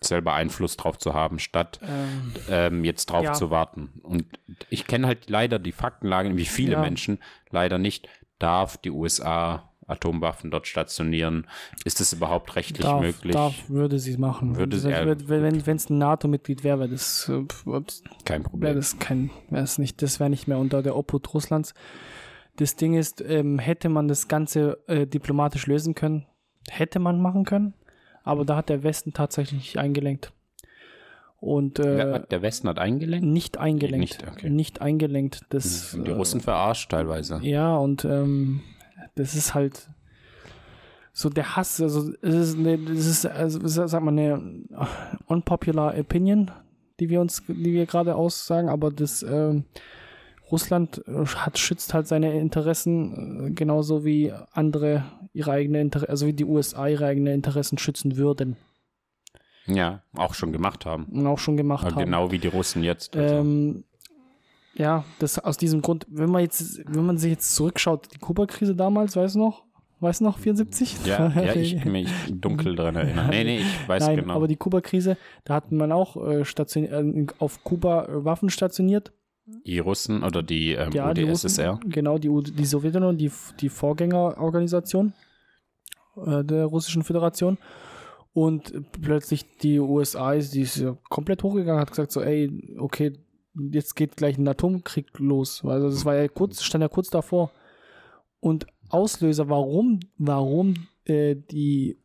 [0.00, 3.32] selber Einfluss drauf zu haben, statt Ähm, ähm, jetzt drauf Ja.
[3.32, 3.90] zu warten.
[4.02, 4.26] Und
[4.70, 6.80] ich kenne halt leider die Faktenlage, wie viele Ja.
[6.80, 7.18] Menschen
[7.50, 8.08] leider nicht,
[8.38, 11.46] darf die USA Atomwaffen dort stationieren?
[11.84, 13.32] Ist es überhaupt rechtlich darf, möglich?
[13.32, 14.54] darf, würde sie machen.
[14.56, 18.50] Würde Das sie- äh, wenn es ein NATO-Mitglied wäre, wäre das, äh, ups, Kein wäre
[18.50, 18.76] Problem.
[18.76, 21.72] das kein, wäre es nicht, das wäre nicht mehr unter der Obhut Russlands.
[22.58, 26.26] Das Ding ist, ähm, hätte man das Ganze äh, diplomatisch lösen können,
[26.68, 27.74] hätte man machen können,
[28.24, 30.32] aber da hat der Westen tatsächlich nicht eingelenkt.
[31.40, 33.24] Und äh, der Westen hat eingelenkt?
[33.24, 34.00] nicht eingelenkt.
[34.00, 34.50] Nicht, okay.
[34.50, 35.42] Nicht eingelenkt.
[35.50, 37.38] Das, Die äh, Russen verarscht teilweise.
[37.42, 38.60] Ja, und ähm,
[39.14, 39.88] das ist halt
[41.12, 44.64] so der Hass, also es ist, eine, das ist also sag mal eine
[45.26, 46.50] unpopular Opinion,
[46.98, 49.64] die wir uns, die wir gerade aussagen, aber das ähm,
[50.50, 56.26] Russland äh, hat schützt halt seine Interessen äh, genauso wie andere ihre eigene Interessen, also
[56.26, 58.56] wie die USA ihre eigenen Interessen schützen würden
[59.66, 61.04] Ja, auch schon gemacht haben.
[61.04, 62.04] und auch schon gemacht Aber haben.
[62.04, 63.16] genau wie die Russen jetzt.
[63.16, 63.34] Also.
[63.36, 63.84] Ähm,
[64.74, 68.76] ja, das aus diesem Grund, wenn man jetzt, wenn man sich jetzt zurückschaut, die Kuba-Krise
[68.76, 69.64] damals, weißt du noch?
[70.00, 71.04] Weißt du noch, 74?
[71.04, 73.28] ja, ja, ich kann mich dunkel dran erinnern.
[73.30, 74.34] Nee, nee, ich weiß Nein, genau.
[74.34, 79.12] aber die Kuba-Krise, da hat man auch äh, äh, auf Kuba Waffen stationiert.
[79.66, 81.80] Die Russen oder die, ähm, Ja, die UdSSR.
[81.86, 83.30] Genau, die, U- die Sowjetunion, die,
[83.60, 85.12] die Vorgängerorganisation
[86.24, 87.58] äh, der Russischen Föderation.
[88.32, 93.12] Und plötzlich die USA ist, die ist komplett hochgegangen, hat gesagt so, ey, okay,
[93.72, 95.64] jetzt geht gleich ein Atomkrieg los.
[95.64, 97.50] Also das war ja kurz, stand ja kurz davor.
[98.40, 100.74] Und Auslöser, warum, warum
[101.04, 101.98] äh, die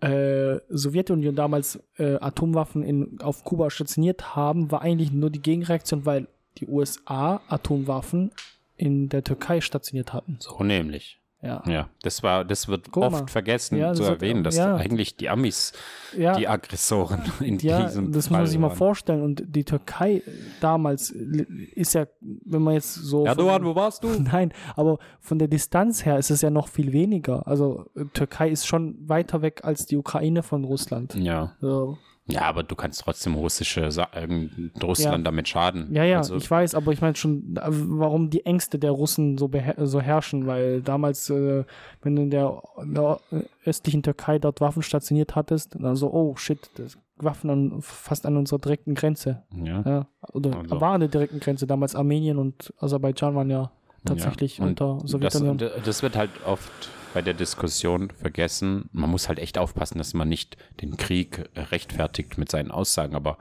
[0.00, 6.04] äh, Sowjetunion damals äh, Atomwaffen in, auf Kuba stationiert haben, war eigentlich nur die Gegenreaktion,
[6.04, 6.28] weil
[6.60, 8.30] die USA Atomwaffen
[8.76, 10.36] in der Türkei stationiert hatten.
[10.40, 11.16] So nämlich.
[11.42, 11.62] Ja.
[11.66, 13.22] Ja, das war, das wird Guck mal.
[13.22, 14.76] oft vergessen Ja, zu erwähnen, dass ja.
[14.76, 15.72] eigentlich die Amis
[16.14, 19.22] Ja, die Aggressoren in ja diesem das muss Fall man sich mal vorstellen.
[19.22, 20.20] Und die Türkei
[20.60, 23.24] damals ist ja, wenn man jetzt so.
[23.24, 24.08] Erdogan, von- wo warst du?
[24.20, 27.46] Nein, aber von der Distanz her ist es ja noch viel weniger.
[27.48, 31.14] Also äh, Türkei ist schon weiter weg als die Ukraine von Russland.
[31.14, 31.54] Ja.
[31.62, 31.96] So.
[32.26, 35.92] Ja, aber du kannst trotzdem russische Sa ähm, Russland damit schaden.
[35.92, 39.36] Ja, ja, Also, ich weiß, aber ich meine schon, äh, warum die Ängste der Russen
[39.36, 41.64] so, so herrschen, weil damals, äh,
[42.02, 43.18] wenn du in der, der
[43.64, 48.36] östlichen Türkei dort Waffen stationiert hattest, dann so, oh shit, das Waffen an, fast an
[48.36, 49.42] unserer direkten Grenze.
[49.54, 49.82] ja.
[49.84, 50.80] Ja, oder Also.
[50.80, 51.66] war an der direkten Grenze.
[51.66, 53.72] Damals Armenien und Aserbaidschan waren ja
[54.04, 54.66] tatsächlich Ja.
[54.66, 55.58] Unter das, Sowjetunion.
[55.84, 56.70] das wird halt oft
[57.14, 58.88] bei der Diskussion vergessen.
[58.92, 63.14] Man muss halt echt aufpassen, dass man nicht den Krieg rechtfertigt mit seinen Aussagen.
[63.14, 63.38] Aber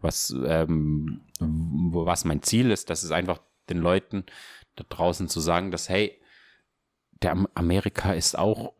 [0.00, 4.24] was, ähm, was mein Ziel ist, das ist einfach den Leuten
[4.76, 6.20] da draußen zu sagen, dass, hey,
[7.22, 8.74] der Am- Amerika ist auch,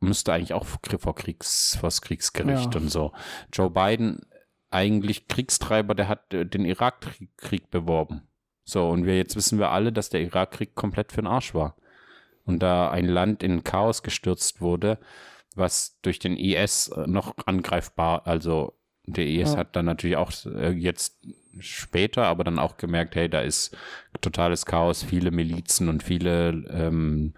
[0.00, 2.80] müsste eigentlich auch vor Kriegs, vor das Kriegsgericht Ja.
[2.80, 3.12] und so.
[3.52, 4.20] Joe Biden,
[4.70, 8.22] eigentlich Kriegstreiber, der hat äh, den Irakkrieg beworben.
[8.64, 11.74] So, und wir jetzt wissen wir alle, dass der Irakkrieg komplett für den Arsch war.
[12.50, 14.98] Und da ein Land in Chaos gestürzt wurde,
[15.54, 18.74] was durch den IS äh, noch angreifbar, also
[19.06, 19.58] der IS Ja.
[19.58, 21.18] hat dann natürlich auch äh, jetzt
[21.58, 23.76] später, aber dann auch gemerkt, hey, da ist
[24.20, 27.34] totales Chaos, viele Milizen und viele ähm,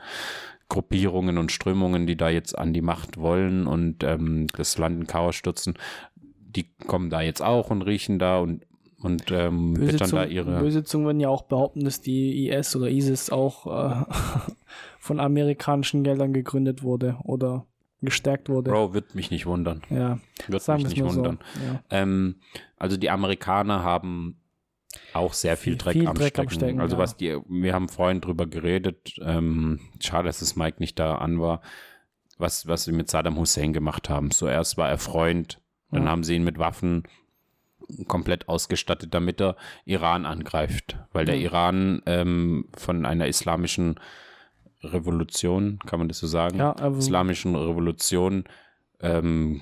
[0.68, 5.06] Gruppierungen und Strömungen, die da jetzt an die Macht wollen und ähm, das Land in
[5.06, 5.74] Chaos stürzen,
[6.16, 8.66] die kommen da jetzt auch und riechen da und,
[9.00, 10.60] und ähm, Böse wittern da Zungen, ihre.
[10.60, 14.04] böse Zungen würden ja auch behaupten, dass die IS oder ISIS auch äh,
[15.02, 17.66] von amerikanischen Geldern gegründet wurde oder
[18.02, 18.70] gestärkt wurde.
[18.70, 19.82] Bro, wird mich nicht wundern.
[19.90, 21.38] Ja, Wird sagen mich nicht wundern.
[21.54, 21.60] so.
[21.66, 21.82] Ja.
[21.90, 22.36] Ähm,
[22.76, 24.36] also die Amerikaner haben
[25.12, 26.60] auch sehr viel, Viel- Dreck, viel am, Dreck am Stecken.
[26.60, 27.02] Stecken, Also ja.
[27.02, 31.40] was die, wir haben vorhin drüber geredet, ähm, schade, dass es Mike nicht da an
[31.40, 31.62] war,
[32.38, 34.30] was, was sie mit Saddam Hussein gemacht haben.
[34.30, 36.10] Zuerst war er Freund, dann Ja.
[36.10, 37.02] haben sie ihn mit Waffen
[38.06, 40.96] komplett ausgestattet, damit er Iran angreift.
[41.12, 41.36] Weil der.
[41.38, 43.98] Iran ähm, von einer islamischen
[44.82, 46.58] Revolution, kann man das so sagen?
[46.58, 48.44] Ja, aber- islamischen Revolution
[49.00, 49.60] ähm,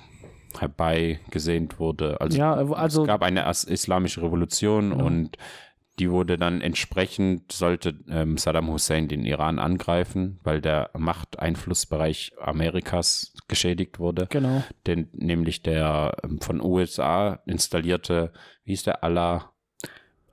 [0.59, 2.19] herbeigesehnt wurde.
[2.21, 5.05] Also, Ja, also- es gab eine islamische Revolution Genau.
[5.05, 5.37] und
[5.99, 13.33] die wurde dann entsprechend, sollte ähm, Saddam Hussein den Iran angreifen, weil der Machteinflussbereich Amerikas
[13.47, 14.27] geschädigt wurde.
[14.29, 14.63] Genau.
[14.87, 18.31] Denn nämlich der ähm, von USA installierte,
[18.63, 19.50] wie hieß der, Allah,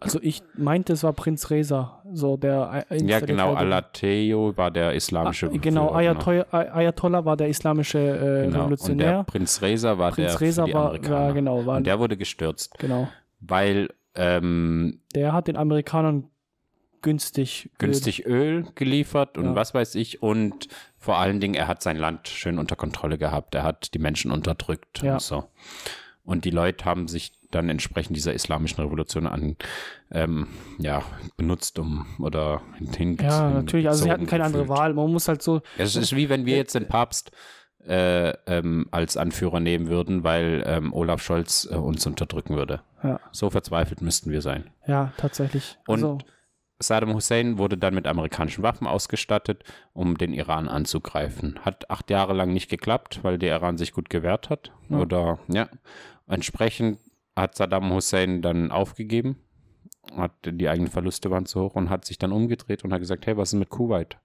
[0.00, 3.54] Also ich meinte, es war Prinz Reza, so der äh, ja genau.
[3.54, 8.44] Alateo war der islamische Ah, Genau, Führer, Ayatollah, Ayatollah war der islamische äh, Genau.
[8.44, 9.24] Und der Revolutionär.
[9.24, 11.14] Prinz Reza war Prinz der Reza für die war- Amerikaner.
[11.16, 13.08] war, genau, war- und der wurde gestürzt, Genau.
[13.40, 16.30] weil ähm, Der hat den Amerikanern
[17.02, 19.54] günstig günstig Öl geliefert und Ja.
[19.54, 23.54] was weiß ich und vor allen Dingen, er hat sein Land schön unter Kontrolle gehabt.
[23.54, 25.14] Er hat die Menschen unterdrückt Ja.
[25.14, 25.44] und so.
[26.28, 29.56] Und die Leute haben sich dann entsprechend dieser islamischen Revolution an,
[30.10, 30.48] ähm,
[30.78, 31.02] ja,
[31.38, 32.60] benutzt, um oder
[32.98, 33.88] hin Ja, natürlich.
[33.88, 34.78] Also sie hatten keine andere gefühlt.
[34.78, 34.92] Wahl.
[34.92, 35.62] Man muss halt so.
[35.78, 37.32] Es ist wie wenn wir jetzt den Papst
[37.86, 42.82] äh, ähm, als Anführer nehmen würden, weil ähm, Olaf Scholz äh, uns unterdrücken würde.
[43.02, 44.68] Ja, So verzweifelt müssten wir sein.
[44.86, 45.78] ja tatsächlich.
[45.86, 46.18] Und also,
[46.80, 51.58] Saddam Hussein wurde dann mit amerikanischen Waffen ausgestattet, um den Iran anzugreifen.
[51.64, 54.72] Hat acht Jahre lang nicht geklappt, weil der Iran sich gut gewehrt hat.
[54.88, 54.98] Ja.
[54.98, 55.68] Oder ja.
[56.28, 56.98] Entsprechend
[57.34, 59.38] hat Saddam Hussein dann aufgegeben,
[60.16, 63.26] hat die eigenen Verluste waren zu hoch und hat sich dann umgedreht und hat gesagt,
[63.26, 64.18] hey, was ist mit Kuwait?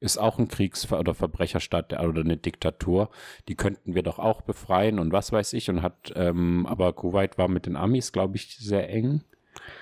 [0.00, 3.10] Ist auch ein Kriegs- oder Verbrecherstaat der- oder eine Diktatur.
[3.48, 5.68] Die könnten wir doch auch befreien und was weiß ich.
[5.70, 9.24] Und hat, ähm, aber Kuwait war mit den Amis, glaube ich, sehr eng.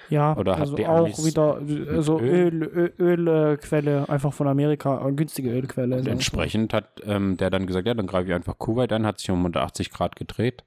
[0.08, 2.62] Ja, oder hat also auch Amis wieder äh, so Öl?
[2.62, 5.96] Ölquelle Öl, Ölquelle einfach von Amerika, eine günstige Ölquelle.
[5.96, 9.18] Und entsprechend hat ähm, der dann gesagt, ja, dann greife ich einfach Kuwait an, hat
[9.18, 10.64] sich um 180 Grad gedreht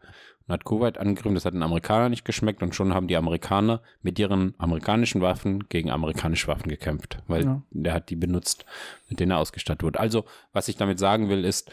[0.47, 1.36] und hat Kuwait angegriffen.
[1.36, 5.68] Das hat den Amerikanern nicht geschmeckt und schon haben die Amerikaner mit ihren amerikanischen Waffen
[5.70, 7.62] gegen amerikanische Waffen gekämpft, weil Ja.
[7.72, 8.66] der hat die benutzt,
[9.10, 9.99] mit denen er ausgestattet wurde.
[9.99, 11.72] Also, was ich damit sagen will, ist,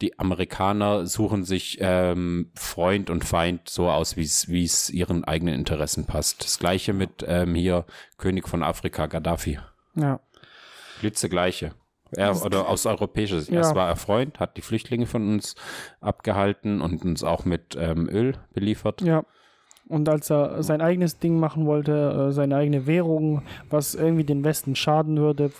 [0.00, 6.04] die Amerikaner suchen sich ähm, Freund und Feind so aus, wie es ihren eigenen Interessen
[6.04, 6.44] passt.
[6.44, 7.86] Das gleiche mit ähm, hier
[8.18, 9.58] König von Afrika, Gaddafi.
[9.94, 10.20] Ja,
[11.00, 11.72] Blitzegleiche.
[12.12, 13.52] Er, oder aus europäischer Sicht.
[13.52, 13.58] Ja.
[13.58, 15.56] Erst war er Freund, hat die Flüchtlinge von uns
[16.00, 19.00] abgehalten und uns auch mit ähm, Öl beliefert.
[19.02, 19.24] ja.
[19.88, 24.42] Und als er sein eigenes Ding machen wollte, äh, seine eigene Währung, was irgendwie den
[24.42, 25.52] Westen schaden würde,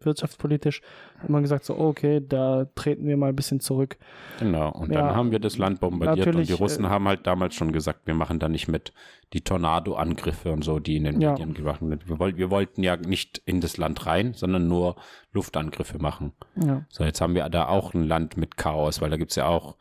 [0.00, 0.82] wirtschaftspolitisch,
[1.18, 3.96] hat man gesagt, so, okay, da treten wir mal ein bisschen zurück.
[4.38, 4.70] Genau.
[4.70, 5.00] Und Ja.
[5.02, 8.06] dann haben wir das Land bombardiert und die Russen äh, haben halt damals schon gesagt,
[8.06, 8.92] wir machen da nicht mit.
[9.32, 11.32] Die Tornado-Angriffe und so, die in den Ja.
[11.32, 11.98] Medien gemacht wurden.
[12.06, 14.96] Wir, woll wir wollten ja nicht in das Land rein, sondern nur
[15.32, 16.32] Luftangriffe machen.
[16.56, 19.36] Ja, So, jetzt haben wir da auch ein Land mit Chaos, weil da gibt es
[19.36, 19.76] ja auch,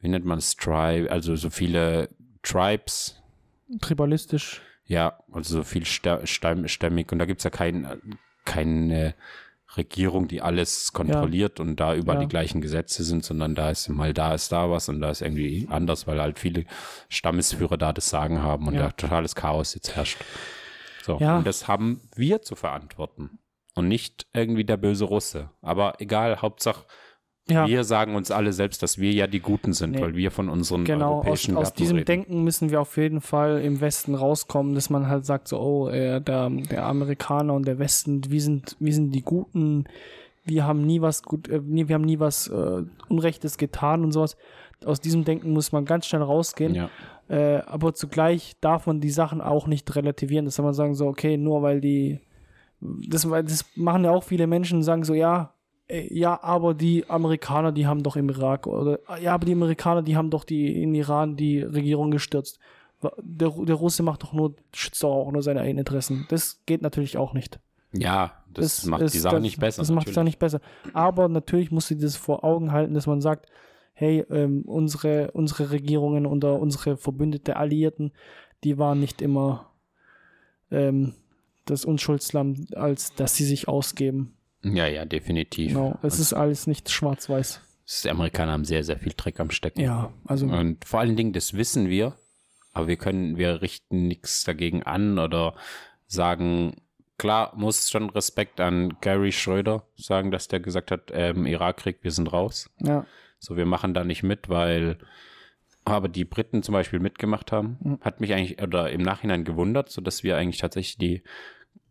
[0.00, 2.10] wie nennt man es, Tribe, also so viele
[2.46, 3.20] Tribes,
[3.80, 4.62] tribalistisch.
[4.86, 8.00] Ja, also so viel stä- stämm- stämmig und da gibt es ja kein,
[8.44, 9.14] keine
[9.76, 12.22] Regierung, die alles kontrolliert und da überall Ja.
[12.22, 15.22] die gleichen Gesetze sind, sondern da ist mal da ist da was und da ist
[15.22, 16.64] irgendwie anders, weil halt viele
[17.08, 18.82] Stammesführer da das Sagen haben und Ja.
[18.82, 20.18] ja, totales Chaos jetzt herrscht.
[21.02, 21.38] So, Ja.
[21.38, 23.38] und das haben wir zu verantworten
[23.74, 25.50] und nicht irgendwie der böse Russe.
[25.62, 26.84] Aber egal, Hauptsache
[27.48, 30.00] Ja, wir sagen uns alle selbst, dass wir ja die Guten sind, Nee.
[30.00, 31.18] weil wir von unseren genau.
[31.18, 32.06] Aus, europäischen aus Werten diesem reden.
[32.06, 35.88] Denken müssen wir auf jeden Fall im Westen rauskommen, dass man halt sagt, so, oh,
[35.88, 39.84] äh, der, der Amerikaner und der Westen, wir sind, wir sind die Guten,
[40.44, 44.36] wir haben nie was gut, äh, wir haben nie was äh, Unrechtes getan und sowas.
[44.84, 46.74] Aus diesem Denken muss man ganz schnell rausgehen.
[46.74, 46.90] Ja.
[47.28, 50.44] Äh, aber zugleich darf man die Sachen auch nicht relativieren.
[50.44, 52.20] Das soll man sagen, so, okay, nur weil die,
[52.80, 55.52] das, das machen ja auch viele Menschen, sagen so, ja,
[55.88, 60.16] ja, aber die Amerikaner, die haben doch im Irak, oder, ja, aber die Amerikaner, die
[60.16, 62.58] haben doch die, in Iran die Regierung gestürzt.
[63.22, 66.26] Der, der Russe macht doch nur, schützt doch auch nur seine eigenen Interessen.
[66.28, 67.60] Das geht natürlich auch nicht.
[67.92, 69.82] ja, das, macht die ist- Sache das- nicht besser.
[69.82, 70.60] Das macht die Sache nicht besser.
[70.94, 73.46] Aber natürlich musst du dir das vor Augen halten, dass man sagt,
[73.92, 78.12] hey, ähm, unsere, unsere Regierungen oder unsere Verbündete Alliierten,
[78.64, 79.70] die waren nicht immer
[80.70, 81.14] ähm,
[81.66, 84.35] das Unschuldslamm, als dass sie sich ausgeben.
[84.74, 85.72] Ja, ja, definitiv.
[85.72, 85.98] Genau.
[86.02, 87.60] Es ist alles nicht schwarz-weiß.
[88.04, 89.80] Die Amerikaner haben sehr, sehr viel Dreck am Stecken.
[89.80, 92.14] Ja, also Und vor allen Dingen, das wissen wir,
[92.72, 95.54] aber wir können, wir richten nichts dagegen an oder
[96.08, 96.76] sagen,
[97.16, 102.10] klar muss schon Respekt an Gary Schröder sagen, dass der gesagt hat, ähm, Irakkrieg, wir
[102.10, 102.70] sind raus.
[102.80, 103.06] Ja.
[103.38, 104.98] So, wir machen da nicht mit, weil
[105.84, 107.98] aber die Briten zum Beispiel mitgemacht haben, Mhm.
[108.00, 111.22] hat mich eigentlich oder im Nachhinein gewundert, so dass wir eigentlich tatsächlich die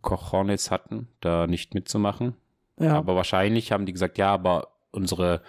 [0.02, 2.36] Cojones hatten, da nicht mitzumachen.
[2.80, 2.96] Ja.
[2.98, 5.42] Aber wahrscheinlich haben die gesagt, ja, aber unsere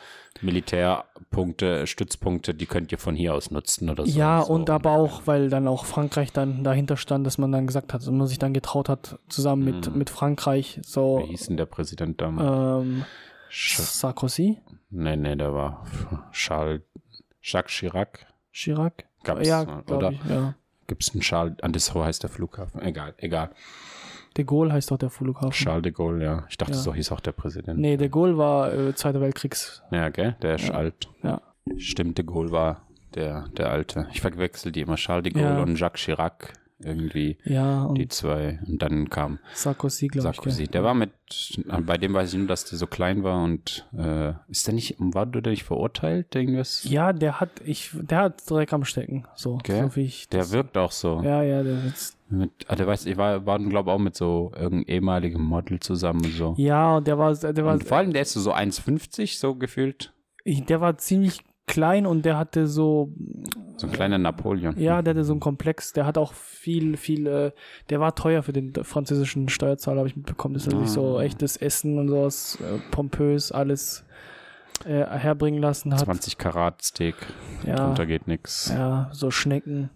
[0.43, 4.19] Militärpunkte, Stützpunkte, die könnt ihr von hier aus nutzen oder so.
[4.19, 4.53] ja, so.
[4.53, 8.07] und aber auch, weil dann auch Frankreich dann dahinter stand, dass man dann gesagt hat,
[8.07, 9.99] und man sich dann getraut hat, zusammen mit, Mhm.
[9.99, 12.85] mit Frankreich, so Wie hieß denn der Präsident damals?
[12.85, 13.05] ähm,
[13.51, 14.61] Sarkozy,
[14.91, 15.87] nee, nee, der war
[16.33, 16.83] Charles,
[17.43, 18.27] Jacques Chirac.
[18.53, 19.05] Chirac.
[19.23, 20.11] Gab's, ja, oder?
[20.13, 20.55] ich, ja.
[20.87, 22.81] Gibt es einen Charles, an das heißt der Flughafen?
[22.83, 23.51] Egal, egal.
[24.37, 25.51] De Gaulle heißt doch der Flughafen.
[25.53, 26.45] Charles de Gaulle, ja.
[26.49, 26.79] Ich dachte, Ja.
[26.79, 27.79] so hieß auch der Präsident.
[27.79, 29.83] Nee, de Gaulle war äh, Zweiter Weltkriegs.
[29.91, 30.37] Ja, gell?
[30.43, 30.75] Der ist Ja.
[30.75, 31.09] alt.
[31.23, 31.41] Ja.
[31.79, 32.83] Stimmt, de Gaulle war
[33.15, 34.07] der, der Alte.
[34.13, 34.97] Ich verwechsel die immer.
[34.97, 35.63] Charles de Gaulle Ja.
[35.63, 36.53] und Jacques Chirac.
[36.79, 38.61] Irgendwie Ja, die zwei.
[38.67, 40.37] Und dann kam Sarkozy, glaube ich.
[40.37, 40.69] Sarkozy.
[40.69, 41.11] Der war mit,
[41.81, 44.97] bei dem weiß ich nur, dass der so klein war und äh, ist der nicht,
[44.99, 46.85] war der nicht verurteilt, irgendwas?
[46.85, 49.27] Ja, der hat, ich, der hat Dreck am Stecken.
[49.37, 49.85] So, Gell?
[49.85, 50.29] so wie ich.
[50.29, 51.23] Der wirkt auch so.
[51.23, 52.19] Ja, ja, der ist.
[52.29, 56.33] Mit, der weiß, ich war, war glaube auch mit so irgendeinem ehemaligen Model zusammen und
[56.33, 56.55] so.
[56.59, 60.13] Ja, und der war, der war, und vor allem, der ist so 1,50 so gefühlt.
[60.45, 63.11] ich, der war ziemlich klein und der hatte so,
[63.77, 64.79] So ein kleiner Napoleon.
[64.79, 65.93] ja, der hatte so einen Komplex.
[65.93, 67.53] Der hat auch viel, viel, äh,
[67.91, 70.55] der war teuer für den französischen Steuerzahler, habe ich mitbekommen.
[70.55, 71.23] Das ist natürlich so Ah.
[71.23, 74.05] echtes Essen und sowas, äh, pompös, alles
[74.85, 76.01] äh, herbringen lassen hat.
[76.01, 77.15] 20 Karat Steak.
[77.67, 78.69] Ja, Drunter geht nix.
[78.69, 79.91] ja, so Schnecken.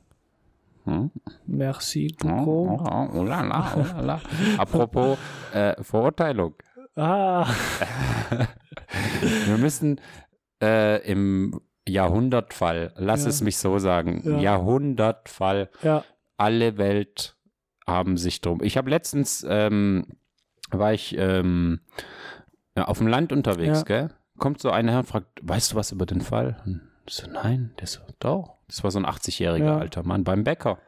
[0.84, 1.10] Hm?
[1.46, 2.80] Merci Oh, beaucoup.
[2.90, 4.20] oh, oh, la, la, oh, la.
[4.58, 5.18] Apropos
[5.54, 6.54] äh, Verurteilung.
[6.96, 7.46] Ah,
[9.46, 10.00] Wir müssen
[10.62, 13.28] äh, im Jahrhundertfall, lass Ja.
[13.30, 14.38] es mich so sagen, Ja.
[14.38, 16.04] Jahrhundertfall, ja,
[16.36, 17.36] alle Welt
[17.86, 18.62] haben sich drum.
[18.62, 20.06] Ich habe letztens, ähm,
[20.70, 21.80] war ich ähm,
[22.76, 24.10] auf dem Land unterwegs, gell?
[24.38, 26.62] Kommt so einer her und fragt, weißt du was über den Fall?
[26.64, 28.56] Und so, nein, der so, doch.
[28.68, 29.78] Das war so ein 80-jähriger Ja.
[29.78, 30.78] alter Mann beim Bäcker.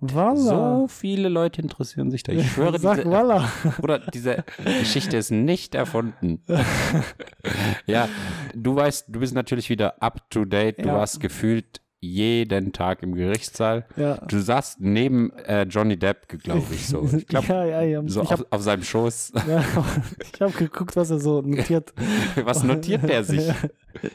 [0.00, 0.36] Walla.
[0.36, 2.32] So viele Leute interessieren sich da.
[2.32, 3.50] Ich schwöre, Sag diese, Walla.
[3.82, 6.42] oder diese Geschichte ist nicht erfunden.
[7.86, 8.08] ja,
[8.54, 10.78] du weißt, du bist natürlich wieder up to date.
[10.78, 10.94] Du Ja.
[10.94, 13.86] warst gefühlt jeden Tag im Gerichtssaal.
[13.96, 14.16] Ja.
[14.28, 17.08] Du saßt neben äh, Johnny Depp, glaube ich so.
[17.16, 18.02] Ich glaube, ja, ja, ja.
[18.06, 19.32] so ich auf, habe auf seinem Schoß.
[19.48, 19.64] ja,
[20.34, 21.94] ich hab geguckt, was er so notiert.
[22.44, 23.50] Was notiert der sich?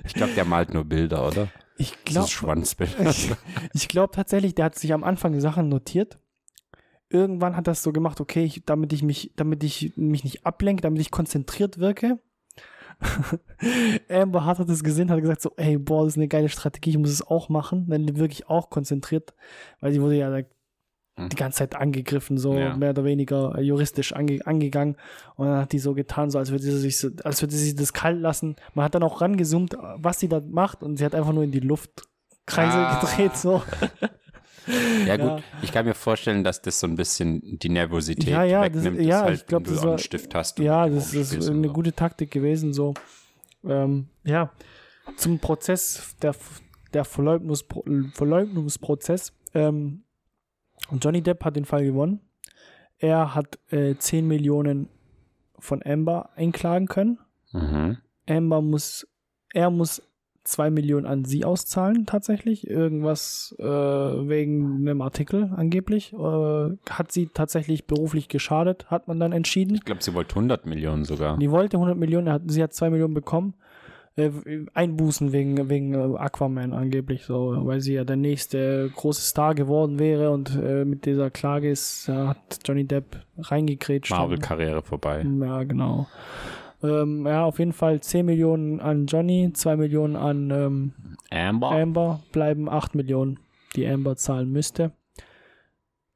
[0.06, 1.48] Ich glaube, der malt nur Bilder, oder?
[1.82, 2.96] Ich Das glaube Schwanzbild.
[3.00, 3.32] ich,
[3.74, 6.20] ich glaub tatsächlich, der hat sich am Anfang die Sachen notiert.
[7.10, 10.46] Irgendwann hat er es so gemacht, okay, ich, damit ich mich, damit ich mich nicht
[10.46, 12.20] ablenke, damit ich konzentriert wirke.
[14.10, 16.92] Amber Hart hat es gesehen, hat gesagt so, ey, boah, das ist eine geile Strategie,
[16.92, 17.88] ich muss es auch machen.
[17.90, 19.34] Dann wirklich auch konzentriert,
[19.80, 20.48] weil sie wurde ja da.
[21.30, 22.76] Die ganze Zeit angegriffen, so Ja.
[22.76, 24.96] mehr oder weniger juristisch ange angegangen.
[25.36, 27.76] Und dann hat die so getan, so als würde sie sich so, als würde sie
[27.76, 28.56] das kalt lassen.
[28.74, 31.52] Man hat dann auch rangezoomt, was sie da macht, und sie hat einfach nur in
[31.52, 32.04] die Luft
[32.46, 33.00] Kreise Ah.
[33.00, 33.62] gedreht, so.
[35.08, 35.40] Ja gut, Ja.
[35.64, 39.02] ich kann mir vorstellen, dass das so ein bisschen die Nervosität Ja, ja, das- wegnimmt,
[39.02, 40.60] ja, dass halt, ich glaub, wenn du das so einen war- Stift hast.
[40.60, 41.74] Ja, das ist eine so.
[41.74, 42.94] gute Taktik gewesen, so.
[43.68, 44.52] Ähm, ja,
[45.18, 46.36] zum Prozess, der,
[46.94, 49.34] der Verleugnungspro Verleugnungsprozess.
[49.54, 50.04] Ähm,
[51.00, 52.20] Johnny Depp hat den Fall gewonnen.
[52.98, 54.90] Er hat äh, 10 Millionen
[55.58, 57.20] von Amber einklagen können.
[57.52, 57.98] Mhm.
[58.28, 59.08] Amber muss,
[59.54, 60.02] er muss
[60.44, 62.68] 2 Millionen an sie auszahlen, tatsächlich.
[62.68, 66.14] Irgendwas äh, wegen einem Artikel angeblich.
[66.14, 66.18] Äh,
[66.90, 69.76] hat sie tatsächlich beruflich geschadet, hat man dann entschieden.
[69.76, 71.38] Ich glaube, sie wollte 100 Millionen sogar.
[71.38, 73.54] Die wollte 100 Millionen, hat, sie hat 2 Millionen bekommen.
[74.18, 74.30] Äh,
[74.74, 80.00] Einbußen wegen, wegen äh, Aquaman angeblich, so, weil sie ja der nächste große Star geworden
[80.00, 84.12] wäre und äh, mit dieser Klage ist, äh, hat Johnny Depp reingekrätscht.
[84.12, 85.26] Marvel-Karriere vorbei.
[85.40, 86.08] Ja, genau.
[86.84, 90.94] Ähm, ja, auf jeden Fall 10 Millionen an Johnny, 2 Millionen an ähm,
[91.30, 91.72] Amber?
[91.72, 93.40] Amber, bleiben 8 Millionen,
[93.78, 94.92] die Amber zahlen müsste.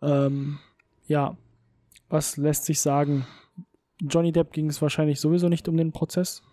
[0.01, 0.59] Ähm,
[1.07, 1.37] ja,
[2.09, 3.25] was lässt sich sagen?
[4.01, 6.43] Johnny Depp ging es wahrscheinlich sowieso nicht um den Prozess.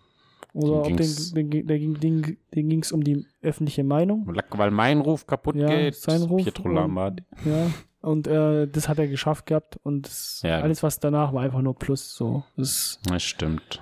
[0.53, 4.27] Oder den, ging's- den, den, den, den, den ging es um die öffentliche Meinung.
[4.51, 5.95] Weil mein Ruf kaputt Ja, geht.
[5.95, 7.23] sein Ruf Pietro und- Lombardi.
[7.45, 7.71] Ja.
[8.01, 10.59] Und äh, das hat er geschafft gehabt und das, Ja.
[10.59, 12.13] alles, was danach war, einfach nur Plus.
[12.15, 12.43] So.
[12.57, 13.81] Das, Das stimmt.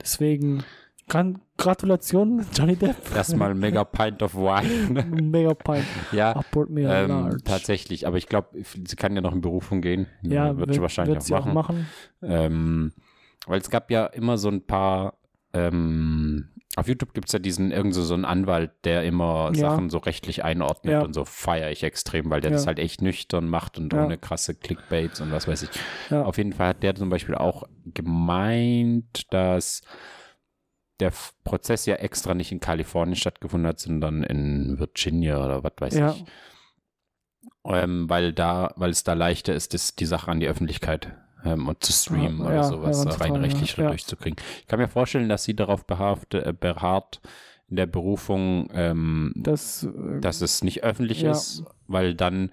[0.00, 0.62] deswegen
[1.08, 2.96] Gran Gratulation, Johnny Depp.
[3.14, 5.02] Erstmal mega Pint of Wine.
[5.22, 5.84] Mega Pint.
[6.12, 8.06] ja, ähm, tatsächlich.
[8.06, 10.06] Aber ich glaube, sie kann ja noch in Berufung gehen.
[10.22, 11.48] Ja, wird sie wahrscheinlich wird sie auch machen.
[11.50, 11.86] auch machen.
[12.22, 12.92] Ähm,
[13.46, 15.14] weil es gab ja immer so ein paar
[15.56, 19.70] ähm, auf YouTube gibt es ja diesen irgend so, so einen Anwalt, der immer Ja.
[19.70, 21.00] Sachen so rechtlich einordnet Ja.
[21.02, 22.56] und so feiere ich extrem, weil der Ja.
[22.56, 25.70] das halt echt nüchtern macht und ohne krasse Clickbaits und was weiß ich.
[26.12, 29.82] Auf jeden Fall hat der zum Beispiel auch gemeint, dass
[31.00, 31.12] der
[31.44, 36.24] Prozess ja extra nicht in Kalifornien stattgefunden hat, sondern in Virginia oder was weiß ich.
[37.68, 41.68] Ähm, weil da, weil es da leichter ist, das, die Sache an die Öffentlichkeit ähm,
[41.68, 43.74] und zu streamen Ja, oder ja, sowas rein rechtlich ja.
[43.76, 43.90] schon Ja.
[43.90, 44.38] durchzukriegen.
[44.60, 47.20] Ich kann mir vorstellen, dass sie darauf beharrt, äh, beharrt
[47.68, 52.50] in der Berufung, ähm, Das, äh, dass es nicht öffentlich ist, weil dann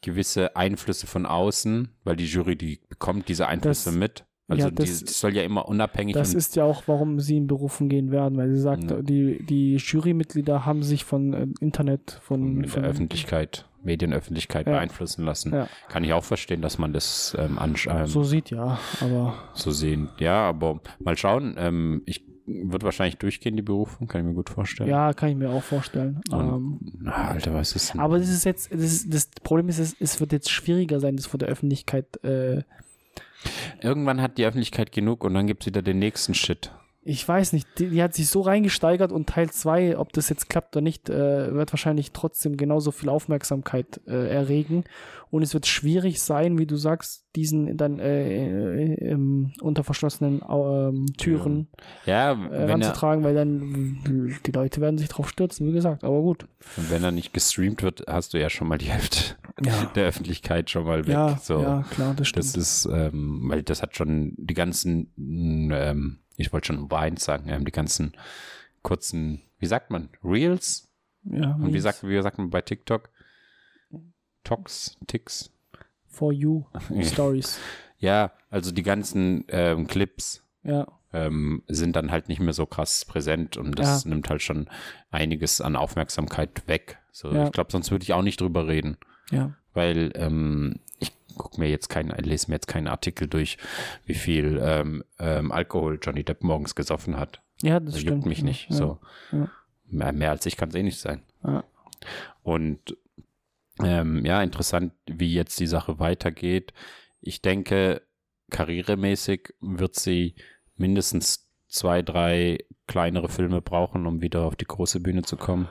[0.00, 4.24] gewisse Einflüsse von außen, weil die Jury, die bekommt diese Einflüsse Das- mit.
[4.48, 7.36] Also ja, die, das- die soll ja immer unabhängig Das ist ja auch, warum sie
[7.38, 9.00] in Berufung gehen werden, weil sie sagt, Ja.
[9.00, 14.72] die, die Jurymitglieder haben sich von äh, Internet, von, mit von der Öffentlichkeit, Medienöffentlichkeit Ja.
[14.74, 15.52] beeinflussen lassen.
[15.52, 15.68] Ja.
[15.88, 19.70] Kann ich auch verstehen, dass man das ähm, ansch- ähm, so sieht, ja, aber so
[19.70, 20.08] sehen.
[20.18, 21.54] Ja, aber mal schauen.
[21.58, 24.90] Ähm, ich wird wahrscheinlich durchgehen, die Berufung, kann ich mir gut vorstellen.
[24.90, 26.20] ja, kann ich mir auch vorstellen.
[26.30, 28.00] Und, Ähm, na, Alter, was ist denn?
[28.00, 31.14] aber das ist jetzt, das, ist, das Problem ist, es, es wird jetzt schwieriger sein,
[31.16, 32.62] das vor der Öffentlichkeit äh,
[33.80, 36.70] Irgendwann hat die Öffentlichkeit genug und dann gibt es wieder den nächsten Shit.
[37.04, 40.48] Ich weiß nicht, die, die hat sich so reingesteigert und Teil 2, ob das jetzt
[40.48, 44.84] klappt oder nicht, äh, wird wahrscheinlich trotzdem genauso viel Aufmerksamkeit äh, erregen.
[45.30, 50.42] Und es wird schwierig sein, wie du sagst, diesen dann äh, äh, ähm, unter verschlossenen
[50.48, 51.68] ähm, Türen
[52.06, 56.04] Ja, äh, wenn, ranzutragen, weil dann die Leute werden sich drauf stürzen, wie gesagt.
[56.04, 56.46] Aber gut.
[56.76, 59.34] wenn er nicht gestreamt wird, hast du ja schon mal die Hälfte
[59.64, 61.14] Ja, der Öffentlichkeit schon mal weg.
[61.14, 61.62] ja, so.
[61.62, 62.44] ja klar, das stimmt.
[62.44, 67.48] Das ist, ähm, weil das hat schon die ganzen, ähm, ich wollte schon Vines sagen,
[67.48, 68.12] ähm, die ganzen
[68.82, 70.88] kurzen, wie sagt man, Reels?
[71.24, 73.08] ja, Und wie sagt, wie sagt man bei TikTok?
[74.44, 75.50] Tox, Ticks?
[76.08, 76.64] For you
[77.02, 77.58] Stories.
[77.98, 83.04] Ja, also die ganzen ähm, Clips Ja, ähm, sind dann halt nicht mehr so krass
[83.04, 84.68] präsent und das nimmt halt schon
[85.10, 86.98] einiges an Aufmerksamkeit weg.
[87.12, 87.46] So, Ja.
[87.46, 88.96] Ich glaube, sonst würde ich auch nicht drüber reden,
[89.30, 89.54] ja.
[89.74, 90.80] weil ähm,
[91.32, 93.58] ich gucke mir jetzt keinen, lese mir jetzt keinen Artikel durch,
[94.04, 97.40] wie viel ähm, ähm, Alkohol Johnny Depp morgens gesoffen hat.
[97.62, 98.16] Ja, das Das stimmt.
[98.18, 98.70] juckt mich nicht.
[98.70, 98.76] Ja.
[98.76, 98.98] So.
[99.32, 99.50] Ja.
[99.86, 101.22] Mehr, mehr als ich kann es eh nicht sein.
[101.44, 101.64] Ja.
[102.42, 102.96] Und
[103.82, 106.72] ähm, ja, interessant, wie jetzt die Sache weitergeht.
[107.20, 108.02] Ich denke,
[108.50, 110.34] karrieremäßig wird sie
[110.76, 115.68] mindestens zwei, drei kleinere Filme brauchen, um wieder auf die große Bühne zu kommen.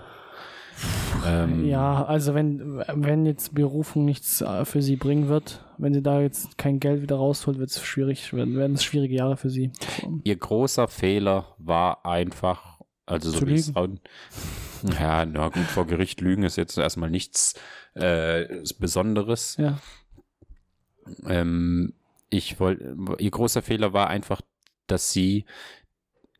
[1.25, 6.01] Ähm, Ja, also wenn, wenn jetzt Berufung nichts äh, für sie bringen wird, wenn sie
[6.01, 9.49] da jetzt kein Geld wieder rausholt, wird es schwierig, werden, werden es schwierige Jahre für
[9.49, 9.71] sie.
[10.23, 13.71] Ihr großer Fehler war einfach, also so wie es
[14.99, 17.55] ja, na gut, vor Gericht lügen ist jetzt erstmal nichts
[17.93, 18.45] äh,
[18.79, 19.57] Besonderes.
[19.57, 19.79] Ja,
[21.27, 21.93] Ähm,
[22.29, 24.41] ich wollte, ihr großer Fehler war einfach,
[24.87, 25.45] dass sie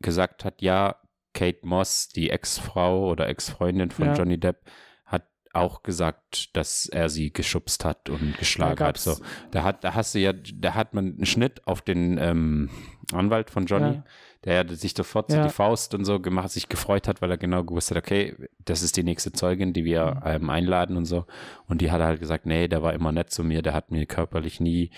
[0.00, 0.96] gesagt hat, ja,
[1.34, 4.14] Kate Moss, die Ex-Frau oder Ex-Freundin von Ja.
[4.14, 4.58] Johnny Depp,
[5.06, 8.98] hat auch gesagt, dass er sie geschubst hat und geschlagen Da hat.
[8.98, 9.16] So,
[9.50, 12.70] da hat, da hast du ja, da hat man einen Schnitt auf den ähm,
[13.12, 14.04] Anwalt von Johnny, Ja.
[14.44, 15.44] der sich sofort so Ja.
[15.44, 18.82] die Faust und so gemacht, sich gefreut hat, weil er genau gewusst hat, okay, das
[18.82, 20.20] ist die nächste Zeugin, die wir Mhm.
[20.24, 21.26] ähm, einladen und so.
[21.66, 24.06] Und die hat halt gesagt, nee, der war immer nett zu mir, der hat mir
[24.06, 24.90] körperlich nie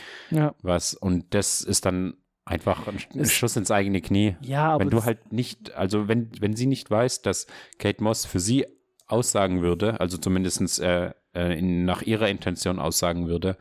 [0.62, 0.94] was.
[0.94, 2.14] Und das ist dann
[2.44, 4.36] einfach ein, ein Schuss ins eigene Knie.
[4.42, 7.46] Ja, aber wenn du halt nicht, also wenn, wenn sie nicht weiß, dass
[7.78, 8.66] Kate Moss für sie
[9.06, 13.56] aussagen würde, also zumindest äh, äh, nach ihrer Intention aussagen würde,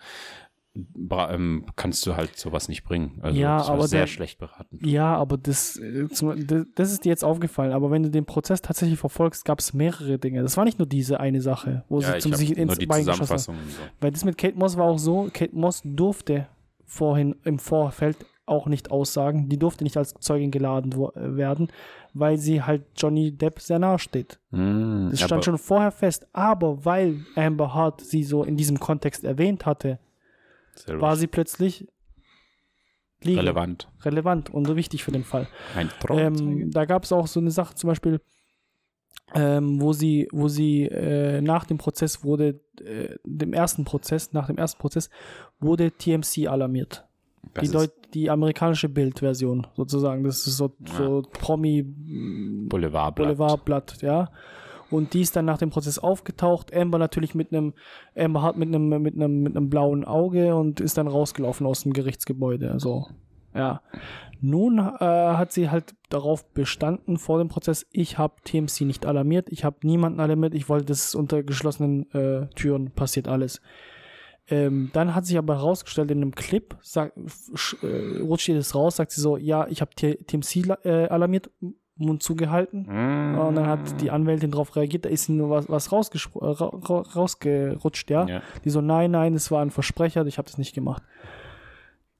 [0.75, 3.19] ähm, kannst du halt sowas nicht bringen.
[3.21, 4.79] Also Ja, das aber sehr der- schlecht beraten.
[4.83, 6.23] Ja, aber das, äh, das,
[6.75, 7.71] das ist dir jetzt aufgefallen.
[7.73, 10.41] Aber wenn du den Prozess tatsächlich verfolgst, gab es mehrere Dinge.
[10.41, 13.51] Das war nicht nur diese eine Sache, wo Ja, sie zum sich ins Bein geschossen
[13.55, 13.81] und So.
[14.01, 16.47] Weil das mit Kate Moss war auch so, Kate Moss durfte
[16.85, 19.49] vorhin im Vorfeld auch nicht aussagen.
[19.49, 21.69] Die durfte nicht als Zeugin geladen äh, werden,
[22.13, 24.39] weil sie halt Johnny Depp sehr nahe steht.
[24.51, 26.27] Mm, Das stand schon vorher fest.
[26.33, 29.99] Aber weil Amber Hart sie so in diesem Kontext erwähnt hatte,
[30.75, 31.87] sehr war sie plötzlich
[33.21, 33.89] legal, relevant.
[34.01, 35.47] relevant und so wichtig für den Fall.
[35.75, 38.19] Ein Ähm, da gab es auch so eine Sache zum Beispiel,
[39.33, 44.47] ähm, wo sie, wo sie äh, nach dem Prozess wurde, äh, dem ersten Prozess, nach
[44.47, 45.09] dem ersten Prozess,
[45.59, 47.05] wurde TMC alarmiert.
[47.61, 50.23] Die, Deut die amerikanische Bildversion sozusagen.
[50.23, 53.37] Das ist so, so Promi Boulevardblatt.
[53.37, 54.29] Boulevardblatt, ja.
[54.89, 56.75] Und die ist dann nach dem Prozess aufgetaucht.
[56.75, 57.73] Amber natürlich mit einem,
[58.15, 61.81] Amber hat mit einem, mit einem, mit einem blauen Auge und ist dann rausgelaufen aus
[61.83, 62.71] dem Gerichtsgebäude.
[62.71, 63.07] Also,
[63.55, 63.81] ja.
[64.39, 69.47] Nun äh, hat sie halt darauf bestanden vor dem Prozess, ich habe TMC nicht alarmiert,
[69.49, 73.61] ich habe niemanden alarmiert, ich wollte, das unter geschlossenen äh, Türen passiert alles.
[74.49, 78.97] Ähm, dann hat sich aber herausgestellt, in einem Clip sagt, äh, rutscht ihr das raus,
[78.97, 81.49] sagt sie so, ja, ich habe TMC äh, alarmiert,
[81.95, 82.87] Mund zugehalten.
[82.87, 83.37] Mm.
[83.37, 88.25] Und dann hat die Anwältin darauf reagiert, da ist nur was, was rausgerutscht, ja?
[88.25, 88.41] Ja.
[88.65, 91.03] Die so, nein, nein, es war ein Versprecher, ich habe das nicht gemacht.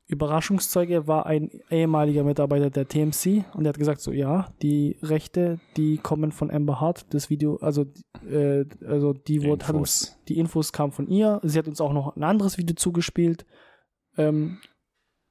[0.07, 5.59] Überraschungszeuge war ein ehemaliger Mitarbeiter der TMC und der hat gesagt so, ja, die Rechte,
[5.77, 7.85] die kommen von Amber Hart, das Video, also,
[8.29, 10.23] äh, also die, wurde, hat uns, Infos.
[10.27, 13.45] die Infos kamen von ihr, sie hat uns auch noch ein anderes Video zugespielt,
[14.17, 14.59] ähm,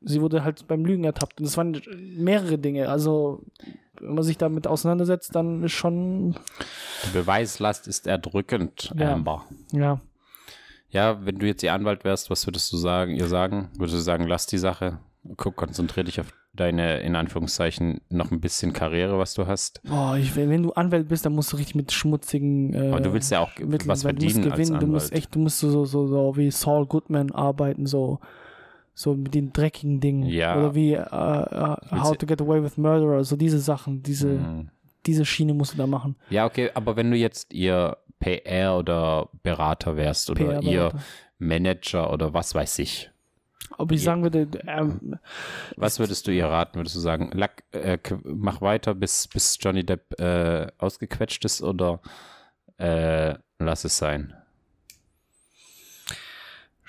[0.00, 1.80] sie wurde halt beim Lügen ertappt und es waren
[2.16, 3.44] mehrere Dinge, also
[4.00, 6.34] wenn man sich damit auseinandersetzt, dann ist schon,
[7.06, 9.12] Die Beweislast ist erdrückend, Ja.
[9.12, 9.44] Amber.
[9.72, 10.00] ja,
[10.92, 13.70] Ja, wenn du jetzt ihr Anwalt wärst, was würdest du sagen, ihr sagen?
[13.78, 14.98] Würdest du sagen, lass die Sache,
[15.36, 19.80] guck, konzentrier dich auf deine, in Anführungszeichen, noch ein bisschen Karriere, was du hast.
[19.84, 23.14] boah, ich, wenn, du Anwalt bist, dann musst du richtig mit schmutzigen äh, Aber du
[23.14, 24.16] willst ja auch Mitteln was sein.
[24.16, 26.86] Du musst verdienen als gewinnen, du musst echt, du musst so, so, so, wie Saul
[26.86, 28.20] Goodman arbeiten, so,
[28.92, 30.26] so mit den dreckigen Dingen.
[30.26, 30.58] Ja.
[30.58, 34.68] Oder wie äh, willst How to Get Away with Murderer, so diese Sachen, diese, Mhm.
[35.06, 36.16] diese Schiene musst du da machen.
[36.28, 41.00] Ja, okay, aber wenn du jetzt ihr PR oder Berater wärst oder PR ihr -Berater.
[41.38, 43.10] Manager oder was weiß ich,
[43.78, 45.18] Ob ich sagen würde, ähm,
[45.76, 46.78] was würdest du ihr raten?
[46.78, 52.00] Würdest du sagen, lack, äh, mach weiter, bis, bis Johnny Depp äh, ausgequetscht ist oder
[52.78, 54.34] äh, lass es sein?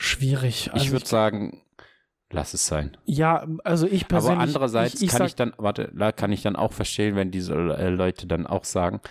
[0.03, 0.69] schwierig.
[0.73, 1.61] Also ich würde sagen,
[2.29, 2.97] lass es sein.
[3.05, 4.37] ja, also ich persönlich.
[4.37, 7.53] Aber andererseits ich, ich kann ich dann, warte, kann ich dann auch verstehen, wenn diese
[7.53, 9.01] äh, Leute dann auch sagen,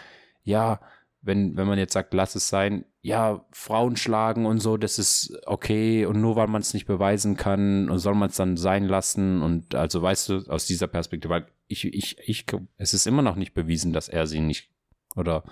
[0.44, 0.80] ja,
[1.22, 5.38] wenn, wenn man jetzt sagt, lass es sein, ja, Frauen schlagen und so, das ist
[5.46, 9.40] okay und nur weil man es nicht beweisen kann, soll man es dann sein lassen
[9.42, 12.44] und also weißt du, aus dieser Perspektive, weil ich, ich, ich,
[12.76, 14.70] es ist immer noch nicht bewiesen, dass er sie nicht
[15.16, 15.44] oder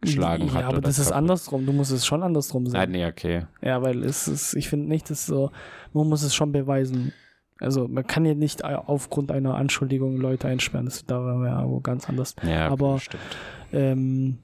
[0.00, 0.64] geschlagen ja, hat.
[0.64, 1.66] aber oder das ist kaputt- andersrum.
[1.66, 2.92] Du musst es schon andersrum Nein, sagen.
[2.92, 3.46] nee, okay.
[3.62, 5.50] Ja, weil es ist, ich finde nicht, dass so,
[5.92, 7.12] man muss es schon beweisen.
[7.60, 10.86] Also man kann ja nicht aufgrund einer Anschuldigung Leute einsperren.
[10.86, 12.34] Das da wäre ja wo ganz anders.
[12.42, 13.22] Ja, Aber- stimmt.
[13.72, 14.38] Ähm,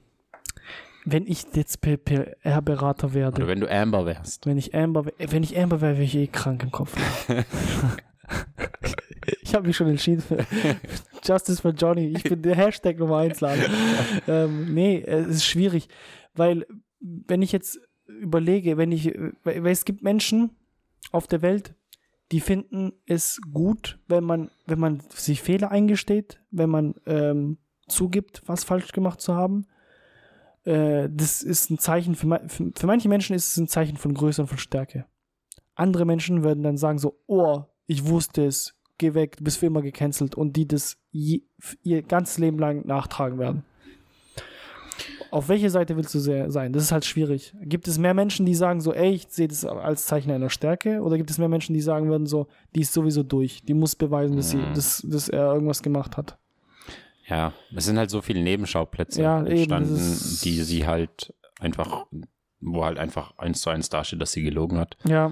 [1.05, 4.45] wenn ich jetzt PR-Berater werde, Oder wenn du Amber wärst.
[4.45, 6.95] wenn ich Amber, wenn ich Amber wäre, wäre ich eh krank im Kopf.
[9.41, 10.45] ich habe mich schon entschieden für
[11.23, 12.13] Justice for Johnny.
[12.15, 13.65] Ich bin der Hashtag Nummer 1 Laden.
[14.27, 15.87] ähm, nee, es ist schwierig,
[16.35, 16.65] weil
[16.99, 20.51] wenn ich jetzt überlege, wenn ich, weil es gibt Menschen
[21.11, 21.75] auf der Welt,
[22.31, 28.41] die finden es gut, wenn man, wenn man sich Fehler eingesteht, wenn man ähm, zugibt,
[28.45, 29.65] was falsch gemacht zu haben.
[30.63, 34.13] Äh, das ist ein Zeichen, für, für, für manche Menschen ist es ein Zeichen von
[34.13, 35.05] Größe und von Stärke.
[35.75, 39.65] Andere Menschen würden dann sagen so, oh, ich wusste es, geh weg, du bist für
[39.65, 41.41] immer gecancelt und die das je,
[41.81, 43.63] ihr ganzes Leben lang nachtragen werden.
[45.31, 46.73] Auf welche Seite willst du sein?
[46.73, 47.55] Das ist halt schwierig.
[47.61, 51.01] Gibt es mehr Menschen, die sagen so, ey, ich sehe das als Zeichen einer Stärke?
[51.01, 53.95] Oder gibt es mehr Menschen, die sagen würden so, die ist sowieso durch, die muss
[53.95, 54.73] beweisen, dass, sie, Mhm.
[54.73, 56.37] dass, dass er irgendwas gemacht hat?
[57.31, 62.05] Ja, es sind halt so viele Nebenschauplätze Ja, eben, entstanden, ist- die sie halt einfach,
[62.59, 64.97] wo halt einfach eins zu eins dasteht, dass sie gelogen hat.
[65.05, 65.31] Ja.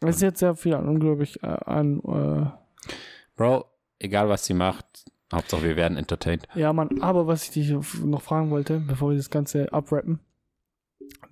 [0.00, 1.98] Es ist jetzt sehr viel an, unglaublich äh, an.
[2.00, 2.92] Äh,
[3.36, 3.64] Bro,
[3.98, 4.86] egal was sie macht,
[5.32, 6.46] Hauptsache wir werden entertained.
[6.54, 7.70] ja, Mann, aber was ich dich
[8.04, 10.20] noch fragen wollte, bevor wir das Ganze abrappen,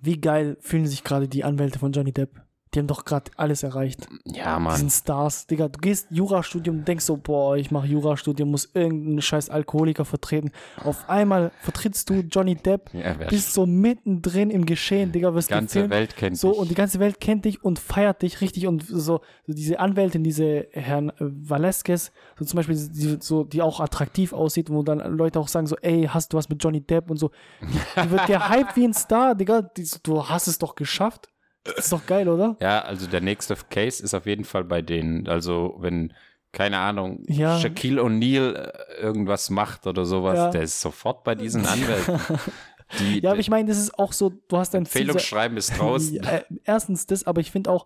[0.01, 2.41] wie geil fühlen sich gerade die Anwälte von Johnny Depp?
[2.73, 4.07] Die haben doch gerade alles erreicht.
[4.25, 4.77] Ja, Die Mann.
[4.77, 5.45] sind Stars.
[5.45, 10.05] Digga, du gehst Jurastudium und denkst so, boah, ich mache Jurastudium, muss irgendeinen scheiß Alkoholiker
[10.05, 10.51] vertreten.
[10.83, 15.53] Auf einmal vertrittst du Johnny Depp, Ja, bist so mittendrin im Geschehen, Digga, wirst die
[15.53, 15.93] ganze gefilmt.
[15.93, 16.59] Welt kennt So, dich.
[16.59, 20.23] und die ganze Welt kennt dich und feiert dich richtig und so, so diese Anwältin,
[20.23, 24.99] diese Herrn äh, Valesquez, so zum Beispiel, die, so, die auch attraktiv aussieht, wo dann
[25.17, 27.31] Leute auch sagen so, ey, hast du was mit Johnny Depp und so.
[27.61, 31.27] Die, die wird gehypt wie ein Star, Digga, die, du hast es doch geschafft.
[31.63, 32.57] Das ist doch geil, oder?
[32.59, 35.27] Ja, also der nächste Case ist auf jeden Fall bei denen.
[35.27, 36.13] Also wenn,
[36.51, 37.59] keine Ahnung, Ja.
[37.59, 40.49] Shaquille O'Neal äh, irgendwas macht oder sowas, Ja.
[40.49, 42.19] der ist sofort bei diesen Anwälten.
[42.99, 44.79] Die, Ja, aber ich meine, das ist auch so, du hast Ziel.
[44.79, 46.17] Empfehlungsschreiben ist draußen.
[46.23, 47.85] Äh, erstens das, aber ich finde auch,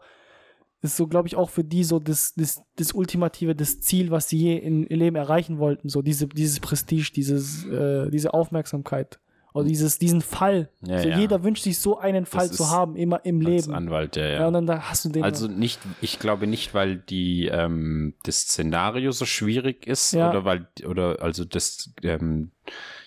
[0.82, 4.10] das ist so, glaube ich, auch für die so das, das, das Ultimative, das Ziel,
[4.12, 5.90] was sie je in ihr Leben erreichen wollten.
[5.90, 9.20] So diese, dieses Prestige, dieses, äh, diese Aufmerksamkeit.
[9.56, 10.70] Oder dieses, diesen Fall.
[10.82, 11.18] Ja, so ja.
[11.18, 13.74] jeder wünscht sich so einen Fall zu ist haben, immer im Leben.
[13.74, 14.39] Anwalt, ja, ja.
[14.41, 15.24] Ja, und dann da hast du den.
[15.24, 20.68] Also nicht, ich glaube nicht, weil die ähm, das Szenario so schwierig ist oder weil
[20.86, 22.51] oder also das ähm,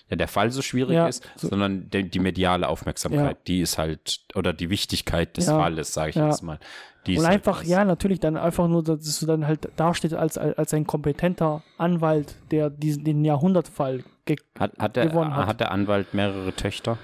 [0.09, 3.43] ja der Fall so schwierig Ja, ist, so- sondern die, die mediale Aufmerksamkeit, Ja.
[3.47, 6.59] die ist halt oder die Wichtigkeit des Falles, sage ich jetzt mal.
[7.07, 7.67] Und halt einfach, was.
[7.67, 12.35] ja, natürlich dann einfach nur, dass du dann halt dasteht als, als ein kompetenter Anwalt,
[12.51, 15.47] der diesen, den Jahrhundertfall ge Hat, hat, der, gewonnen hat.
[15.47, 16.97] hat der Anwalt mehrere Töchter?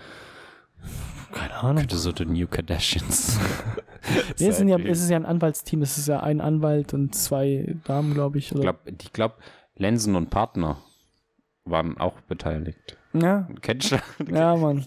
[1.33, 1.77] Keine Ahnung.
[1.77, 3.39] Könnte so die New Kardashians.
[4.39, 7.75] Nee, es, ja, es ist ja ein Anwaltsteam, es ist ja ein Anwalt und zwei
[7.85, 8.47] Damen, glaube ich.
[8.47, 8.61] ich Oder?
[8.61, 9.39] glaube, ich glaub,
[9.77, 10.77] Lensen und Partner
[11.65, 12.97] waren auch beteiligt.
[13.13, 13.97] ja, Kennst du?
[14.31, 14.85] ja, Mann.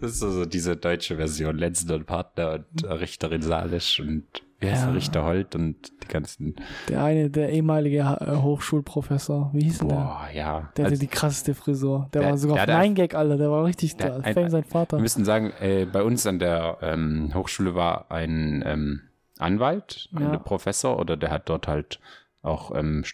[0.00, 1.56] Das ist so so diese deutsche Version.
[1.56, 4.24] Lenzen und Partner und Richterin Salisch und
[4.58, 4.90] wie heißt Ja.
[4.90, 6.56] Richter Holt und die ganzen.
[6.88, 9.96] Der eine, der ehemalige äh, Hochschulprofessor, wie hieß denn der?
[9.96, 10.72] Boah, ja.
[10.76, 12.08] Der hatte Also, die krasseste Frisur.
[12.12, 13.36] Der, Der- war sogar der auf Nein Gag, Alter.
[13.36, 14.32] Der war richtig Der- da.
[14.32, 14.96] Fame sein Vater.
[14.96, 19.02] wir müssen sagen, äh, bei uns an der ähm, Hochschule war ein ähm,
[19.38, 20.32] Anwalt, Ja.
[20.32, 22.00] ein Professor oder der hat dort halt
[22.42, 23.04] auch ähm,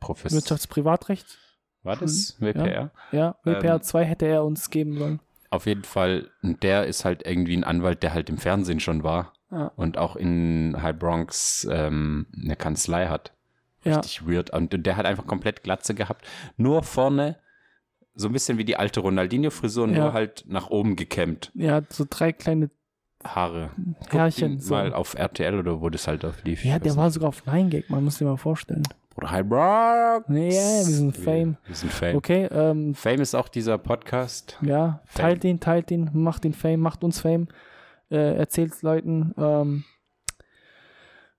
[0.00, 0.36] Professor.
[0.38, 1.38] Wirtschaftsprivatrecht.
[1.82, 2.90] War das WPR?
[3.12, 5.20] Ja, Ähm, WPR 2 hätte er uns geben sollen.
[5.50, 9.02] Auf jeden Fall, und der ist halt irgendwie ein Anwalt, der halt im Fernsehen schon
[9.02, 9.72] war Ja.
[9.76, 13.32] und auch in High Bronx ähm, eine Kanzlei hat.
[13.82, 13.96] Ja.
[13.96, 14.50] Richtig weird.
[14.50, 16.26] Und der hat einfach komplett Glatze gehabt.
[16.58, 17.36] Nur vorne,
[18.14, 20.04] so ein bisschen wie die alte Ronaldinho-Frisur, Ja.
[20.04, 21.50] nur halt nach oben gekämmt.
[21.60, 22.70] Hat so drei kleine
[23.24, 23.70] Haare.
[24.02, 24.60] Guck Härchen.
[24.60, 24.74] So.
[24.74, 26.64] Mal auf RTL oder wo das halt auf lief.
[26.64, 28.82] Ja, der war sogar auf Nein Gag, man muss sich mal vorstellen.
[29.22, 30.26] High Bronx.
[30.28, 31.56] Ja, wir sind Fame.
[31.66, 32.16] Wir, sind Fame.
[32.16, 34.56] Okay, ähm, Fame ist auch dieser Podcast.
[34.62, 35.22] ja, Fame.
[35.22, 37.48] teilt ihn, teilt ihn, macht ihn Fame, macht uns Fame,
[38.10, 39.34] äh, erzählt's Leuten.
[39.36, 39.84] Ähm,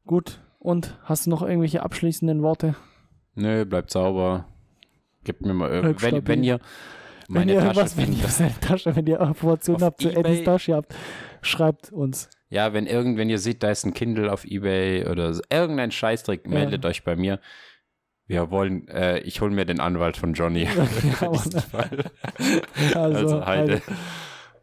[0.06, 2.76] gut, und hast du noch irgendwelche abschließenden Worte?
[3.36, 4.46] Nö, bleibt sauber.
[5.24, 6.60] Gebt mir mal Bleib irgend- wenn, wenn ihr
[7.28, 10.10] Wenn meine ihr Tasche irgendwas, wenn ihr Tasche, wenn ihr Informationen habt zu.
[10.10, 10.94] Eddies Tasche habt,
[11.42, 12.30] schreibt uns.
[12.52, 15.90] Ja, wenn irgend, wenn ihr seht, da ist ein Kindle auf Ebay oder so, irgendein
[15.90, 17.40] Scheißdreck, meldet euch bei mir.
[18.28, 20.68] Wir wollen, äh, ich hole mir den Anwalt von Johnny.
[21.22, 21.30] Ja.
[21.30, 21.60] Also,
[23.00, 23.74] Also, Heide.
[23.76, 23.82] Heide.